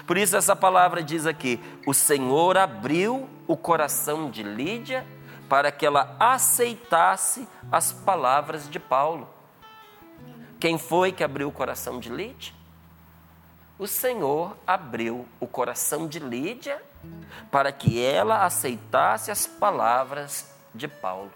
Por 0.06 0.18
isso 0.18 0.36
essa 0.36 0.56
palavra 0.56 1.04
diz 1.04 1.26
aqui: 1.26 1.60
o 1.86 1.94
Senhor 1.94 2.58
abriu 2.58 3.30
o 3.48 3.56
coração 3.56 4.30
de 4.30 4.44
Lídia 4.44 5.06
para 5.50 5.72
que 5.72 5.86
ela 5.86 6.16
aceitasse 6.20 7.48
as 7.72 7.92
palavras 7.92 8.70
de 8.70 8.80
Paulo. 8.80 9.28
Quem 10.60 10.78
foi 10.78 11.12
que 11.12 11.24
abriu 11.24 11.48
o 11.48 11.52
coração 11.52 12.00
de 12.00 12.10
Lídia? 12.10 12.58
o 13.80 13.86
Senhor 13.86 14.58
abriu 14.66 15.28
o 15.40 15.46
coração 15.46 16.08
de 16.08 16.20
Lídia 16.20 16.82
para 17.52 17.72
que 17.72 18.04
ela 18.04 18.44
aceitasse 18.44 19.30
as 19.30 19.46
palavras 19.46 20.52
de 20.74 20.88
Paulo. 20.88 21.32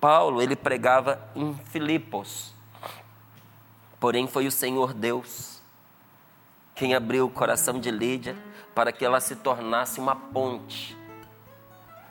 Paulo, 0.00 0.40
ele 0.40 0.56
pregava 0.56 1.20
em 1.36 1.54
Filipos. 1.66 2.54
Porém 3.98 4.26
foi 4.26 4.46
o 4.46 4.52
Senhor 4.52 4.94
Deus 4.94 5.60
quem 6.74 6.94
abriu 6.94 7.26
o 7.26 7.30
coração 7.30 7.78
de 7.78 7.90
Lídia 7.90 8.34
para 8.74 8.90
que 8.90 9.04
ela 9.04 9.20
se 9.20 9.36
tornasse 9.36 10.00
uma 10.00 10.16
ponte. 10.16 10.96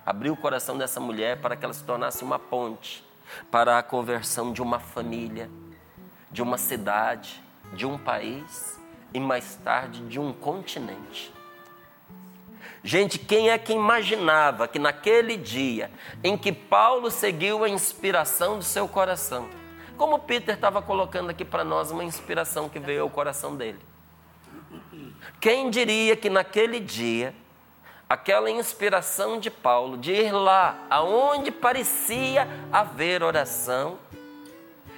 Abriu 0.10 0.34
o 0.34 0.38
coração 0.38 0.76
dessa 0.76 1.00
mulher 1.00 1.40
para 1.40 1.56
que 1.56 1.64
ela 1.64 1.72
se 1.72 1.84
tornasse 1.84 2.24
uma 2.24 2.40
ponte 2.40 3.06
para 3.52 3.78
a 3.78 3.84
conversão 3.84 4.52
de 4.52 4.60
uma 4.60 4.80
família, 4.80 5.48
de 6.32 6.42
uma 6.42 6.58
cidade, 6.58 7.40
de 7.74 7.86
um 7.86 7.96
país 7.96 8.80
e 9.14 9.20
mais 9.20 9.54
tarde 9.58 10.02
de 10.08 10.20
um 10.20 10.34
continente. 10.34 11.32
Gente, 12.84 13.20
quem 13.20 13.52
é 13.52 13.58
que 13.60 13.72
imaginava 13.72 14.68
que 14.68 14.80
naquele 14.80 15.38
dia 15.38 15.92
em 16.24 16.36
que 16.36 16.52
Paulo 16.52 17.12
seguiu 17.12 17.64
a 17.64 17.70
inspiração 17.70 18.58
do 18.58 18.64
seu 18.64 18.88
coração, 18.88 19.48
como 19.96 20.18
Peter 20.18 20.56
estava 20.56 20.82
colocando 20.82 21.30
aqui 21.30 21.46
para 21.46 21.64
nós 21.64 21.92
uma 21.92 22.04
inspiração 22.04 22.68
que 22.68 22.80
veio 22.80 23.04
ao 23.04 23.12
coração 23.12 23.56
dele. 23.56 23.78
Quem 25.40 25.70
diria 25.70 26.16
que 26.16 26.32
naquele 26.32 26.80
dia, 26.80 27.32
aquela 28.10 28.50
inspiração 28.50 29.40
de 29.40 29.52
Paulo 29.52 29.96
de 29.96 30.12
ir 30.12 30.32
lá 30.32 30.88
aonde 30.90 31.52
parecia 31.52 32.48
haver 32.72 33.22
oração, 33.22 34.00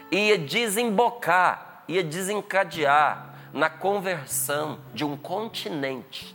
ia 0.09 0.37
desembocar, 0.37 1.83
ia 1.89 2.03
desencadear 2.03 3.35
na 3.53 3.69
conversão 3.69 4.79
de 4.93 5.03
um 5.03 5.17
continente. 5.17 6.33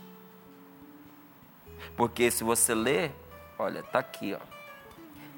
Porque 1.95 2.29
se 2.29 2.43
você 2.43 2.75
ler, 2.75 3.11
olha, 3.57 3.79
está 3.79 3.97
aqui, 3.97 4.35
ó. 4.35 4.57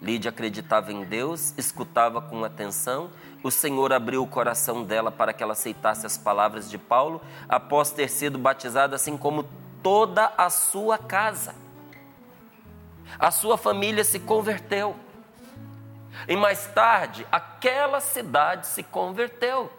Lídia 0.02 0.30
acreditava 0.30 0.94
em 0.94 1.04
Deus, 1.04 1.54
escutava 1.58 2.22
com 2.22 2.44
atenção. 2.44 3.10
O 3.44 3.52
Senhor 3.52 3.92
abriu 3.92 4.24
o 4.24 4.28
coração 4.28 4.84
dela 4.84 5.12
para 5.12 5.34
que 5.34 5.44
ela 5.44 5.54
aceitasse 5.54 6.06
as 6.06 6.18
palavras 6.18 6.70
de 6.70 6.78
Paulo, 6.78 7.22
após 7.48 7.92
ter 7.92 8.10
sido 8.10 8.38
batizada, 8.38 8.96
assim 8.96 9.18
como 9.18 9.46
toda 9.84 10.32
a 10.38 10.50
sua 10.50 10.98
casa. 10.98 11.56
A 13.18 13.32
sua 13.32 13.58
família 13.58 14.04
se 14.04 14.20
converteu. 14.20 14.96
E 16.28 16.36
mais 16.36 16.68
tarde, 16.68 17.26
aquela 17.32 18.00
cidade 18.00 18.68
se 18.68 18.84
converteu. 18.84 19.72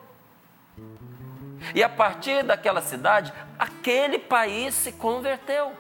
E 1.75 1.83
a 1.83 1.89
partir 1.89 2.43
daquela 2.43 2.81
cidade, 2.81 3.33
aquele 3.59 4.19
país 4.19 4.75
se 4.75 4.93
converteu. 4.93 5.73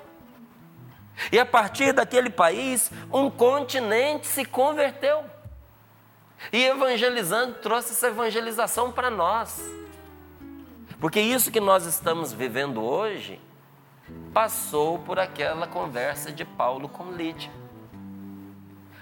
E 1.32 1.38
a 1.38 1.46
partir 1.46 1.92
daquele 1.92 2.30
país, 2.30 2.90
um 3.12 3.30
continente 3.30 4.26
se 4.26 4.44
converteu. 4.44 5.24
E 6.52 6.64
evangelizando 6.64 7.54
trouxe 7.54 7.92
essa 7.92 8.08
evangelização 8.08 8.90
para 8.92 9.10
nós. 9.10 9.60
Porque 10.98 11.20
isso 11.20 11.50
que 11.50 11.60
nós 11.60 11.86
estamos 11.86 12.32
vivendo 12.32 12.82
hoje 12.82 13.40
passou 14.32 14.98
por 14.98 15.18
aquela 15.18 15.66
conversa 15.66 16.30
de 16.30 16.44
Paulo 16.44 16.88
com 16.88 17.12
Lídia. 17.12 17.50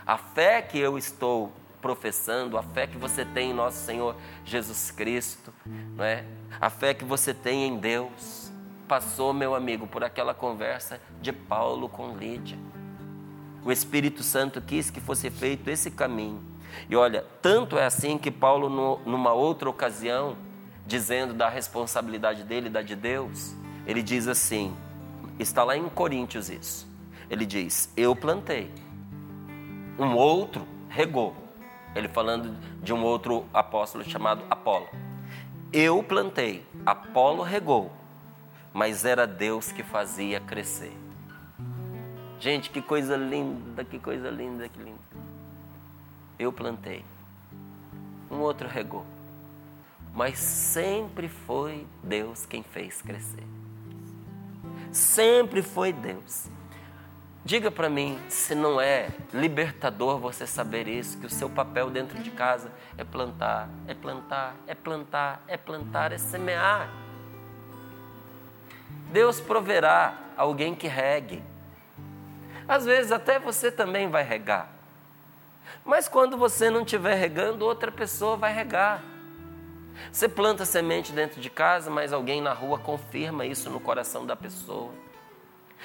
A 0.06 0.16
fé 0.16 0.62
que 0.62 0.78
eu 0.78 0.96
estou 0.96 1.52
professando, 1.80 2.56
a 2.56 2.62
fé 2.62 2.86
que 2.86 2.96
você 2.96 3.24
tem 3.24 3.50
em 3.50 3.54
nosso 3.54 3.84
Senhor 3.84 4.16
Jesus 4.44 4.90
Cristo, 4.90 5.52
não 5.94 6.04
é? 6.04 6.24
A 6.60 6.70
fé 6.70 6.94
que 6.94 7.04
você 7.04 7.32
tem 7.34 7.66
em 7.66 7.78
Deus 7.78 8.50
passou, 8.88 9.32
meu 9.34 9.54
amigo, 9.54 9.86
por 9.86 10.02
aquela 10.02 10.32
conversa 10.32 11.00
de 11.20 11.32
Paulo 11.32 11.88
com 11.88 12.16
Lídia. 12.16 12.58
O 13.64 13.70
Espírito 13.70 14.22
Santo 14.22 14.62
quis 14.62 14.90
que 14.90 15.00
fosse 15.00 15.30
feito 15.30 15.68
esse 15.68 15.90
caminho. 15.90 16.42
E 16.88 16.96
olha, 16.96 17.24
tanto 17.42 17.76
é 17.76 17.84
assim 17.84 18.16
que 18.16 18.30
Paulo, 18.30 18.68
no, 18.68 18.98
numa 19.04 19.32
outra 19.32 19.68
ocasião, 19.68 20.36
dizendo 20.86 21.34
da 21.34 21.48
responsabilidade 21.48 22.44
dele, 22.44 22.70
da 22.70 22.80
de 22.80 22.96
Deus, 22.96 23.54
ele 23.86 24.02
diz 24.02 24.26
assim: 24.26 24.74
está 25.38 25.64
lá 25.64 25.76
em 25.76 25.88
Coríntios 25.88 26.50
isso. 26.50 26.88
Ele 27.30 27.44
diz: 27.44 27.92
Eu 27.96 28.14
plantei, 28.16 28.70
um 29.98 30.14
outro 30.14 30.66
regou. 30.88 31.34
Ele 31.94 32.08
falando 32.08 32.56
de 32.82 32.92
um 32.92 33.02
outro 33.02 33.46
apóstolo 33.52 34.04
chamado 34.04 34.44
Apolo. 34.50 34.88
Eu 35.72 36.02
plantei, 36.02 36.64
Apolo 36.86 37.42
regou, 37.42 37.92
mas 38.72 39.04
era 39.04 39.26
Deus 39.26 39.72
que 39.72 39.82
fazia 39.82 40.40
crescer. 40.40 40.96
Gente, 42.40 42.70
que 42.70 42.80
coisa 42.80 43.16
linda, 43.16 43.84
que 43.84 43.98
coisa 43.98 44.30
linda, 44.30 44.68
que 44.68 44.78
linda. 44.78 44.98
Eu 46.38 46.52
plantei, 46.52 47.04
um 48.30 48.36
outro 48.38 48.68
regou, 48.68 49.04
mas 50.14 50.38
sempre 50.38 51.28
foi 51.28 51.86
Deus 52.02 52.46
quem 52.46 52.62
fez 52.62 53.02
crescer. 53.02 53.44
Sempre 54.92 55.62
foi 55.62 55.92
Deus. 55.92 56.48
Diga 57.44 57.70
para 57.70 57.88
mim 57.88 58.18
se 58.28 58.54
não 58.54 58.80
é 58.80 59.08
libertador 59.32 60.18
você 60.18 60.46
saber 60.46 60.86
isso, 60.86 61.18
que 61.18 61.26
o 61.26 61.30
seu 61.30 61.48
papel 61.48 61.88
dentro 61.88 62.22
de 62.22 62.30
casa 62.30 62.70
é 62.96 63.04
plantar, 63.04 63.70
é 63.86 63.94
plantar, 63.94 64.54
é 64.66 64.74
plantar, 64.74 65.42
é 65.48 65.56
plantar, 65.56 66.12
é 66.12 66.18
semear. 66.18 66.90
Deus 69.10 69.40
proverá 69.40 70.14
alguém 70.36 70.74
que 70.74 70.86
regue. 70.86 71.42
Às 72.68 72.84
vezes 72.84 73.12
até 73.12 73.38
você 73.38 73.72
também 73.72 74.10
vai 74.10 74.22
regar. 74.22 74.68
Mas 75.84 76.06
quando 76.06 76.36
você 76.36 76.68
não 76.68 76.82
estiver 76.82 77.14
regando, 77.14 77.64
outra 77.64 77.90
pessoa 77.90 78.36
vai 78.36 78.52
regar. 78.52 79.02
Você 80.10 80.28
planta 80.28 80.64
semente 80.64 81.12
dentro 81.12 81.40
de 81.40 81.50
casa, 81.50 81.90
mas 81.90 82.12
alguém 82.12 82.40
na 82.40 82.52
rua 82.52 82.78
confirma 82.78 83.44
isso 83.44 83.70
no 83.70 83.80
coração 83.80 84.24
da 84.24 84.36
pessoa. 84.36 84.92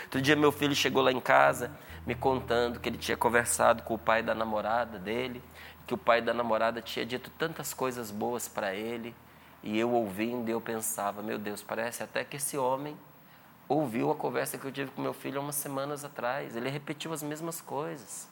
Outro 0.04 0.21
dia 0.21 0.36
meu 0.36 0.52
filho 0.52 0.76
chegou 0.76 1.04
lá 1.04 1.12
em 1.12 1.19
casa 1.19 1.71
me 2.06 2.15
contando 2.15 2.80
que 2.80 2.89
ele 2.89 2.97
tinha 2.97 3.15
conversado 3.15 3.84
com 3.84 3.93
o 3.93 3.97
pai 3.97 4.21
da 4.21 4.36
namorada 4.36 4.99
dele, 4.99 5.41
que 5.88 5.93
o 5.93 5.97
pai 5.97 6.21
da 6.21 6.34
namorada 6.34 6.82
tinha 6.82 7.06
dito 7.06 7.30
tantas 7.32 7.73
coisas 7.73 8.12
boas 8.12 8.47
para 8.47 8.76
ele, 8.76 9.15
e 9.62 9.80
eu 9.80 9.91
ouvindo, 9.91 10.49
eu 10.49 10.60
pensava, 10.60 11.21
meu 11.21 11.38
Deus, 11.38 11.63
parece 11.63 12.04
até 12.04 12.23
que 12.23 12.36
esse 12.36 12.58
homem 12.58 12.97
ouviu 13.67 14.12
a 14.12 14.15
conversa 14.15 14.58
que 14.58 14.65
eu 14.65 14.71
tive 14.71 14.91
com 14.91 15.02
meu 15.02 15.13
filho 15.13 15.39
há 15.39 15.41
umas 15.41 15.56
semanas 15.56 16.04
atrás. 16.04 16.56
Ele 16.56 16.69
repetiu 16.69 17.13
as 17.13 17.23
mesmas 17.23 17.62
coisas. 17.62 18.28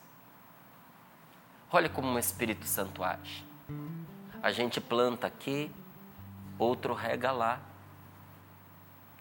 Olha 1.70 1.88
como 1.88 2.12
o 2.12 2.18
Espírito 2.18 2.66
Santo 2.66 3.02
age. 3.02 3.46
A 4.42 4.50
gente 4.50 4.80
planta 4.80 5.26
aqui, 5.26 5.70
outro 6.58 6.94
rega 6.94 7.30
lá. 7.30 7.60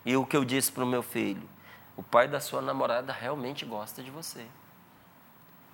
E 0.04 0.18
o 0.18 0.26
que 0.26 0.36
eu 0.36 0.44
disse 0.44 0.72
para 0.72 0.84
o 0.84 0.88
meu 0.88 1.04
filho? 1.04 1.48
O 1.96 2.02
pai 2.02 2.28
da 2.28 2.40
sua 2.40 2.62
namorada 2.62 3.14
realmente 3.14 3.64
gosta 3.64 4.02
de 4.02 4.10
você. 4.10 4.46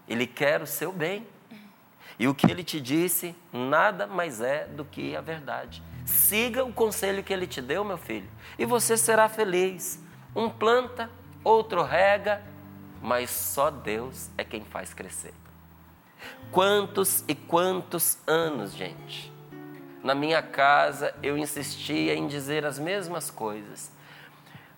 Ele 0.08 0.28
quer 0.28 0.62
o 0.62 0.68
seu 0.68 0.92
bem. 0.92 1.26
E 2.20 2.28
o 2.28 2.36
que 2.36 2.50
ele 2.52 2.64
te 2.64 2.82
disse 2.82 3.36
nada 3.54 4.06
mais 4.06 4.42
é 4.42 4.66
do 4.66 4.84
que 4.84 5.16
a 5.16 5.22
verdade. 5.22 5.82
Siga 6.06 6.66
o 6.66 6.74
conselho 6.74 7.24
que 7.24 7.32
ele 7.32 7.48
te 7.48 7.62
deu, 7.62 7.84
meu 7.84 7.98
filho, 7.98 8.30
e 8.58 8.66
você 8.66 8.98
será 8.98 9.30
feliz. 9.30 10.02
Um 10.36 10.50
planta, 10.50 11.10
outro 11.44 11.84
rega, 11.84 12.42
mas 13.02 13.30
só 13.30 13.70
Deus 13.70 14.30
é 14.38 14.44
quem 14.44 14.64
faz 14.64 14.94
crescer. 14.94 15.34
Quantos 16.52 17.24
e 17.28 17.36
quantos 17.36 18.18
anos, 18.26 18.74
gente? 18.74 19.37
Na 20.08 20.16
minha 20.16 20.42
casa 20.42 21.14
eu 21.22 21.38
insistia 21.38 22.16
em 22.16 22.28
dizer 22.28 22.66
as 22.66 22.80
mesmas 22.80 23.30
coisas. 23.30 23.92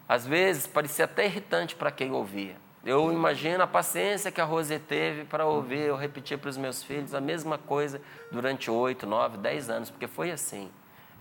Às 0.07 0.25
vezes 0.25 0.65
parecia 0.65 1.05
até 1.05 1.25
irritante 1.25 1.75
para 1.75 1.91
quem 1.91 2.11
ouvia. 2.11 2.55
Eu 2.83 3.11
imagino 3.11 3.61
a 3.61 3.67
paciência 3.67 4.31
que 4.31 4.41
a 4.41 4.43
Rose 4.43 4.79
teve 4.79 5.25
para 5.25 5.45
ouvir 5.45 5.81
eu 5.81 5.95
repetir 5.95 6.39
para 6.39 6.49
os 6.49 6.57
meus 6.57 6.81
filhos 6.81 7.13
a 7.13 7.21
mesma 7.21 7.59
coisa 7.59 8.01
durante 8.31 8.71
oito, 8.71 9.05
nove, 9.05 9.37
dez 9.37 9.69
anos, 9.69 9.91
porque 9.91 10.07
foi 10.07 10.31
assim. 10.31 10.71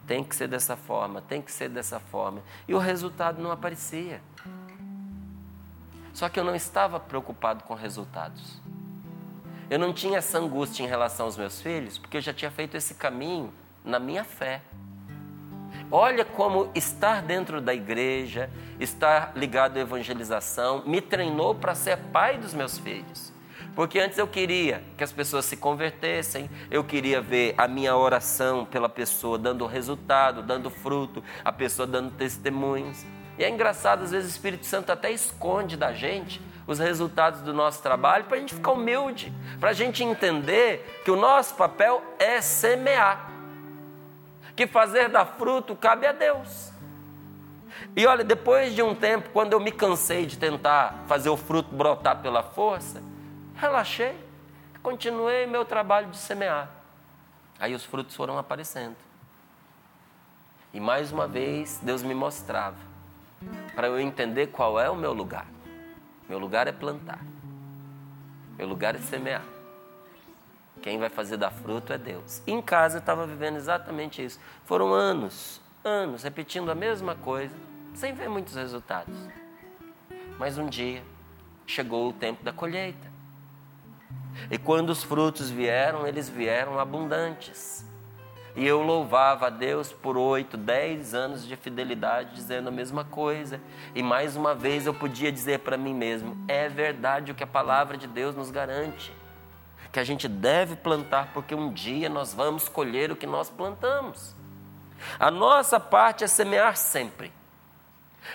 Tem 0.07 0.25
que 0.25 0.35
ser 0.35 0.49
dessa 0.49 0.75
forma, 0.75 1.21
tem 1.21 1.43
que 1.43 1.53
ser 1.53 1.69
dessa 1.69 2.01
forma. 2.01 2.43
E 2.67 2.73
o 2.73 2.79
resultado 2.79 3.43
não 3.43 3.53
aparecia. 3.53 4.23
Só 6.15 6.31
que 6.31 6.41
eu 6.41 6.45
não 6.45 6.55
estava 6.55 6.99
preocupado 6.99 7.63
com 7.63 7.75
resultados. 7.75 8.59
Eu 9.69 9.79
não 9.79 9.93
tinha 9.93 10.17
essa 10.17 10.39
angústia 10.39 10.83
em 10.83 10.87
relação 10.87 11.27
aos 11.27 11.37
meus 11.37 11.61
filhos, 11.61 11.99
porque 11.99 12.17
eu 12.17 12.23
já 12.23 12.33
tinha 12.33 12.51
feito 12.51 12.75
esse 12.75 12.95
caminho 12.95 13.53
na 13.89 13.99
minha 13.99 14.23
fé. 14.23 14.61
Olha 15.91 16.25
como 16.25 16.71
estar 16.75 17.23
dentro 17.23 17.61
da 17.61 17.75
igreja, 17.75 18.51
estar 18.79 19.33
ligado 19.35 19.79
à 19.79 19.81
evangelização, 19.81 20.83
me 20.87 21.01
treinou 21.01 21.55
para 21.55 21.75
ser 21.75 21.97
pai 22.13 22.37
dos 22.37 22.53
meus 22.53 22.79
filhos. 22.79 23.33
Porque 23.75 23.99
antes 23.99 24.19
eu 24.19 24.27
queria 24.27 24.83
que 24.97 25.05
as 25.05 25.13
pessoas 25.13 25.45
se 25.45 25.57
convertessem, 25.57 26.51
eu 26.71 26.85
queria 26.85 27.21
ver 27.21 27.55
a 27.57 27.67
minha 27.67 27.97
oração 27.97 28.65
pela 28.65 28.89
pessoa 28.89 29.39
dando 29.39 29.65
resultado, 29.67 30.43
dando 30.43 30.69
fruto, 30.69 31.23
a 31.45 31.53
pessoa 31.53 31.87
dando 31.87 32.11
testemunhos. 32.11 33.07
E 33.39 33.45
é 33.45 33.49
engraçado, 33.49 34.03
às 34.03 34.11
vezes 34.11 34.31
o 34.31 34.35
Espírito 34.35 34.67
Santo 34.67 34.91
até 34.91 35.11
esconde 35.11 35.77
da 35.77 35.93
gente 35.93 36.43
os 36.67 36.79
resultados 36.79 37.41
do 37.41 37.55
nosso 37.55 37.83
trabalho 37.83 38.25
para 38.25 38.37
a 38.37 38.41
gente 38.41 38.55
ficar 38.55 38.73
humilde, 38.73 39.33
para 39.59 39.71
a 39.71 39.73
gente 39.73 40.05
entender 40.05 41.01
que 41.05 41.11
o 41.11 41.17
nosso 41.17 41.55
papel 41.55 42.03
é 42.19 42.43
semear, 42.43 43.31
que 44.59 44.67
fazer 44.67 45.09
dar 45.09 45.25
fruto 45.25 45.77
cabe 45.77 46.05
a 46.05 46.11
Deus. 46.11 46.73
E 47.95 48.05
olha, 48.09 48.25
depois 48.25 48.75
de 48.75 48.83
um 48.83 48.93
tempo, 48.93 49.31
quando 49.31 49.53
eu 49.53 49.61
me 49.61 49.71
cansei 49.71 50.27
de 50.27 50.37
tentar 50.37 51.05
fazer 51.07 51.29
o 51.29 51.37
fruto 51.37 51.73
brotar 51.73 52.21
pela 52.21 52.43
força, 52.43 53.01
relaxei, 53.55 54.19
continuei 54.83 55.47
meu 55.47 55.65
trabalho 55.65 56.09
de 56.09 56.17
semear. 56.17 56.69
Aí 57.61 57.73
os 57.73 57.85
frutos 57.85 58.17
foram 58.17 58.37
aparecendo. 58.37 58.97
E 60.75 60.81
mais 60.81 61.13
uma 61.13 61.29
vez, 61.29 61.79
Deus 61.81 62.03
me 62.03 62.15
mostrava, 62.15 62.79
para 63.77 63.87
eu 63.87 64.01
entender 64.01 64.49
qual 64.49 64.81
é 64.81 64.91
o 64.91 64.97
meu 64.97 65.13
lugar. 65.13 65.47
Meu 66.29 66.41
lugar 66.41 66.67
é 66.67 66.73
plantar, 66.73 67.21
meu 68.57 68.67
lugar 68.67 68.97
é 68.97 68.99
semear. 68.99 69.58
Quem 70.79 70.99
vai 70.99 71.09
fazer 71.09 71.37
dar 71.37 71.51
fruto 71.51 71.93
é 71.93 71.99
Deus. 71.99 72.43
em 72.47 72.63
casa 72.63 72.97
eu 72.97 73.01
estava 73.01 73.27
vivendo 73.27 73.57
exatamente 73.57 74.25
isso. 74.25 74.39
Foram 74.65 74.93
anos, 74.93 75.61
anos, 75.85 76.23
repetindo 76.23 76.71
a 76.71 76.75
mesma 76.75 77.15
coisa, 77.15 77.55
sem 77.95 78.13
ver 78.15 78.29
muitos 78.29 78.55
resultados. 78.55 79.15
Mas 80.39 80.57
um 80.57 80.67
dia 80.67 81.03
chegou 81.67 82.09
o 82.09 82.13
tempo 82.13 82.43
da 82.45 82.53
colheita. 82.53 83.09
E 84.51 84.57
quando 84.57 84.91
os 84.91 85.03
frutos 85.03 85.51
vieram, 85.51 86.07
eles 86.07 86.29
vieram 86.29 86.79
abundantes. 86.79 87.85
E 88.57 88.67
eu 88.67 88.83
louvava 88.83 89.47
a 89.47 89.51
Deus 89.51 89.93
por 89.93 90.17
oito, 90.17 90.57
dez 90.57 91.15
anos 91.15 91.47
de 91.47 91.55
fidelidade, 91.57 92.35
dizendo 92.35 92.69
a 92.69 92.73
mesma 92.73 93.05
coisa. 93.05 93.61
E 93.95 94.03
mais 94.03 94.37
uma 94.37 94.55
vez 94.55 94.87
eu 94.87 94.95
podia 94.95 95.31
dizer 95.31 95.61
para 95.61 95.77
mim 95.77 95.95
mesmo: 95.95 96.37
é 96.49 96.69
verdade 96.69 97.31
o 97.31 97.35
que 97.35 97.45
a 97.45 97.47
palavra 97.47 97.97
de 97.97 98.07
Deus 98.07 98.35
nos 98.35 98.51
garante. 98.51 99.13
Que 99.93 100.01
a 100.01 100.05
gente 100.05 100.29
deve 100.29 100.77
plantar, 100.77 101.33
porque 101.33 101.55
um 101.55 101.73
dia 101.73 102.09
nós 102.09 102.35
vamos 102.35 102.69
colher 102.69 103.11
o 103.11 103.17
que 103.17 103.27
nós 103.27 103.49
plantamos. 103.49 104.35
A 105.19 105.31
nossa 105.31 105.79
parte 105.79 106.25
é 106.25 106.27
semear 106.27 106.77
sempre. 106.77 107.33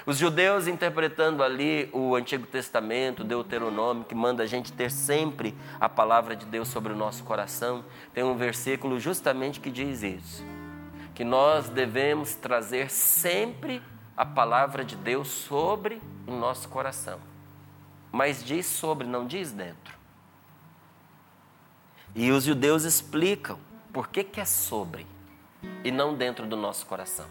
Os 0.06 0.18
judeus 0.18 0.68
interpretando 0.68 1.44
ali 1.44 1.90
o 1.94 2.16
Antigo 2.16 2.48
Testamento, 2.48 3.24
Deuteronômio, 3.24 4.04
que 4.04 4.16
manda 4.16 4.44
a 4.44 4.46
gente 4.46 4.72
ter 4.72 4.90
sempre 4.90 5.56
a 5.80 5.88
palavra 5.88 6.36
de 6.36 6.46
Deus 6.46 6.68
sobre 6.68 6.94
o 6.94 6.96
nosso 6.96 7.24
coração, 7.24 7.86
tem 8.14 8.24
um 8.24 8.36
versículo 8.36 9.00
justamente 9.00 9.60
que 9.60 9.70
diz 9.70 10.02
isso: 10.02 10.44
que 11.14 11.24
nós 11.24 11.70
devemos 11.70 12.34
trazer 12.36 12.90
sempre 12.90 13.82
a 14.18 14.26
palavra 14.26 14.84
de 14.84 14.96
Deus 14.96 15.28
sobre 15.28 16.02
o 16.28 16.32
nosso 16.32 16.68
coração. 16.70 17.20
Mas 18.12 18.44
diz 18.44 18.66
sobre, 18.66 19.08
não 19.08 19.26
diz 19.26 19.52
dentro. 19.52 20.03
E 22.16 22.32
os 22.32 22.44
judeus 22.44 22.84
explicam 22.84 23.58
por 23.92 24.08
que, 24.10 24.24
que 24.24 24.40
é 24.40 24.46
sobre 24.46 25.06
e 25.84 25.92
não 25.92 26.16
dentro 26.16 26.46
do 26.46 26.56
nosso 26.56 26.86
coração. 26.86 27.26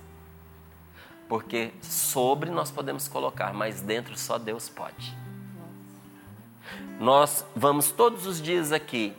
Porque 1.29 1.73
sobre 1.81 2.51
nós 2.51 2.71
podemos 2.71 3.09
colocar, 3.09 3.53
mas 3.55 3.81
dentro 3.81 4.18
só 4.18 4.38
Deus 4.38 4.68
pode. 4.68 5.16
Nós 6.99 7.45
vamos 7.55 7.90
todos 7.90 8.27
os 8.27 8.40
dias 8.40 8.73
aqui 8.73 9.14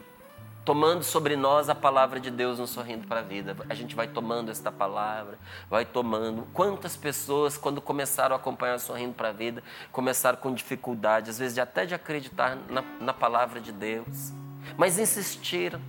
tomando 0.63 1.03
sobre 1.03 1.35
nós 1.35 1.69
a 1.69 1.75
palavra 1.75 2.19
de 2.19 2.31
Deus 2.31 2.57
no 2.57 2.67
Sorrindo 2.67 3.07
para 3.07 3.19
a 3.19 3.23
Vida. 3.23 3.55
A 3.69 3.73
gente 3.73 3.95
vai 3.95 4.07
tomando 4.07 4.49
esta 4.49 4.71
palavra, 4.71 5.37
vai 5.69 5.85
tomando. 5.85 6.47
Quantas 6.53 6.95
pessoas, 6.95 7.57
quando 7.57 7.81
começaram 7.81 8.35
a 8.35 8.39
acompanhar 8.39 8.79
Sorrindo 8.79 9.13
para 9.13 9.29
a 9.29 9.33
Vida, 9.33 9.63
começaram 9.91 10.37
com 10.37 10.53
dificuldade, 10.53 11.29
às 11.29 11.39
vezes 11.39 11.57
até 11.57 11.85
de 11.85 11.93
acreditar 11.93 12.57
na, 12.69 12.81
na 12.99 13.13
palavra 13.13 13.59
de 13.59 13.71
Deus, 13.71 14.31
mas 14.77 14.99
insistiram, 14.99 15.81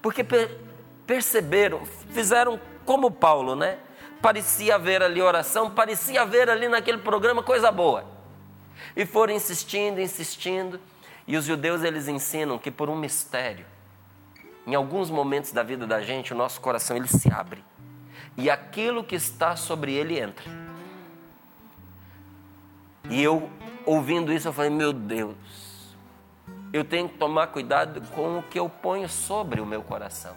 porque 0.00 0.22
per, 0.24 0.58
perceberam, 1.06 1.84
fizeram 1.84 2.60
como 2.84 3.10
Paulo, 3.10 3.54
né? 3.54 3.78
parecia 4.24 4.76
haver 4.76 5.02
ali 5.02 5.20
oração, 5.20 5.70
parecia 5.70 6.22
haver 6.22 6.48
ali 6.48 6.66
naquele 6.66 6.96
programa 6.96 7.42
coisa 7.42 7.70
boa. 7.70 8.06
E 8.96 9.04
foram 9.04 9.34
insistindo, 9.34 10.00
insistindo, 10.00 10.80
e 11.26 11.36
os 11.36 11.44
judeus 11.44 11.82
eles 11.82 12.08
ensinam 12.08 12.58
que 12.58 12.70
por 12.70 12.88
um 12.88 12.96
mistério, 12.96 13.66
em 14.66 14.74
alguns 14.74 15.10
momentos 15.10 15.52
da 15.52 15.62
vida 15.62 15.86
da 15.86 16.00
gente, 16.00 16.32
o 16.32 16.36
nosso 16.36 16.58
coração 16.58 16.96
ele 16.96 17.06
se 17.06 17.30
abre. 17.30 17.62
E 18.34 18.48
aquilo 18.48 19.04
que 19.04 19.14
está 19.14 19.56
sobre 19.56 19.92
ele 19.92 20.18
entra. 20.18 20.50
E 23.10 23.22
eu, 23.22 23.50
ouvindo 23.84 24.32
isso, 24.32 24.48
eu 24.48 24.54
falei: 24.54 24.70
Meu 24.70 24.94
Deus, 24.94 25.36
eu 26.74 26.82
tenho 26.84 27.08
que 27.08 27.16
tomar 27.16 27.46
cuidado 27.46 28.00
com 28.08 28.40
o 28.40 28.42
que 28.42 28.58
eu 28.58 28.68
ponho 28.68 29.08
sobre 29.08 29.60
o 29.60 29.66
meu 29.66 29.80
coração. 29.80 30.34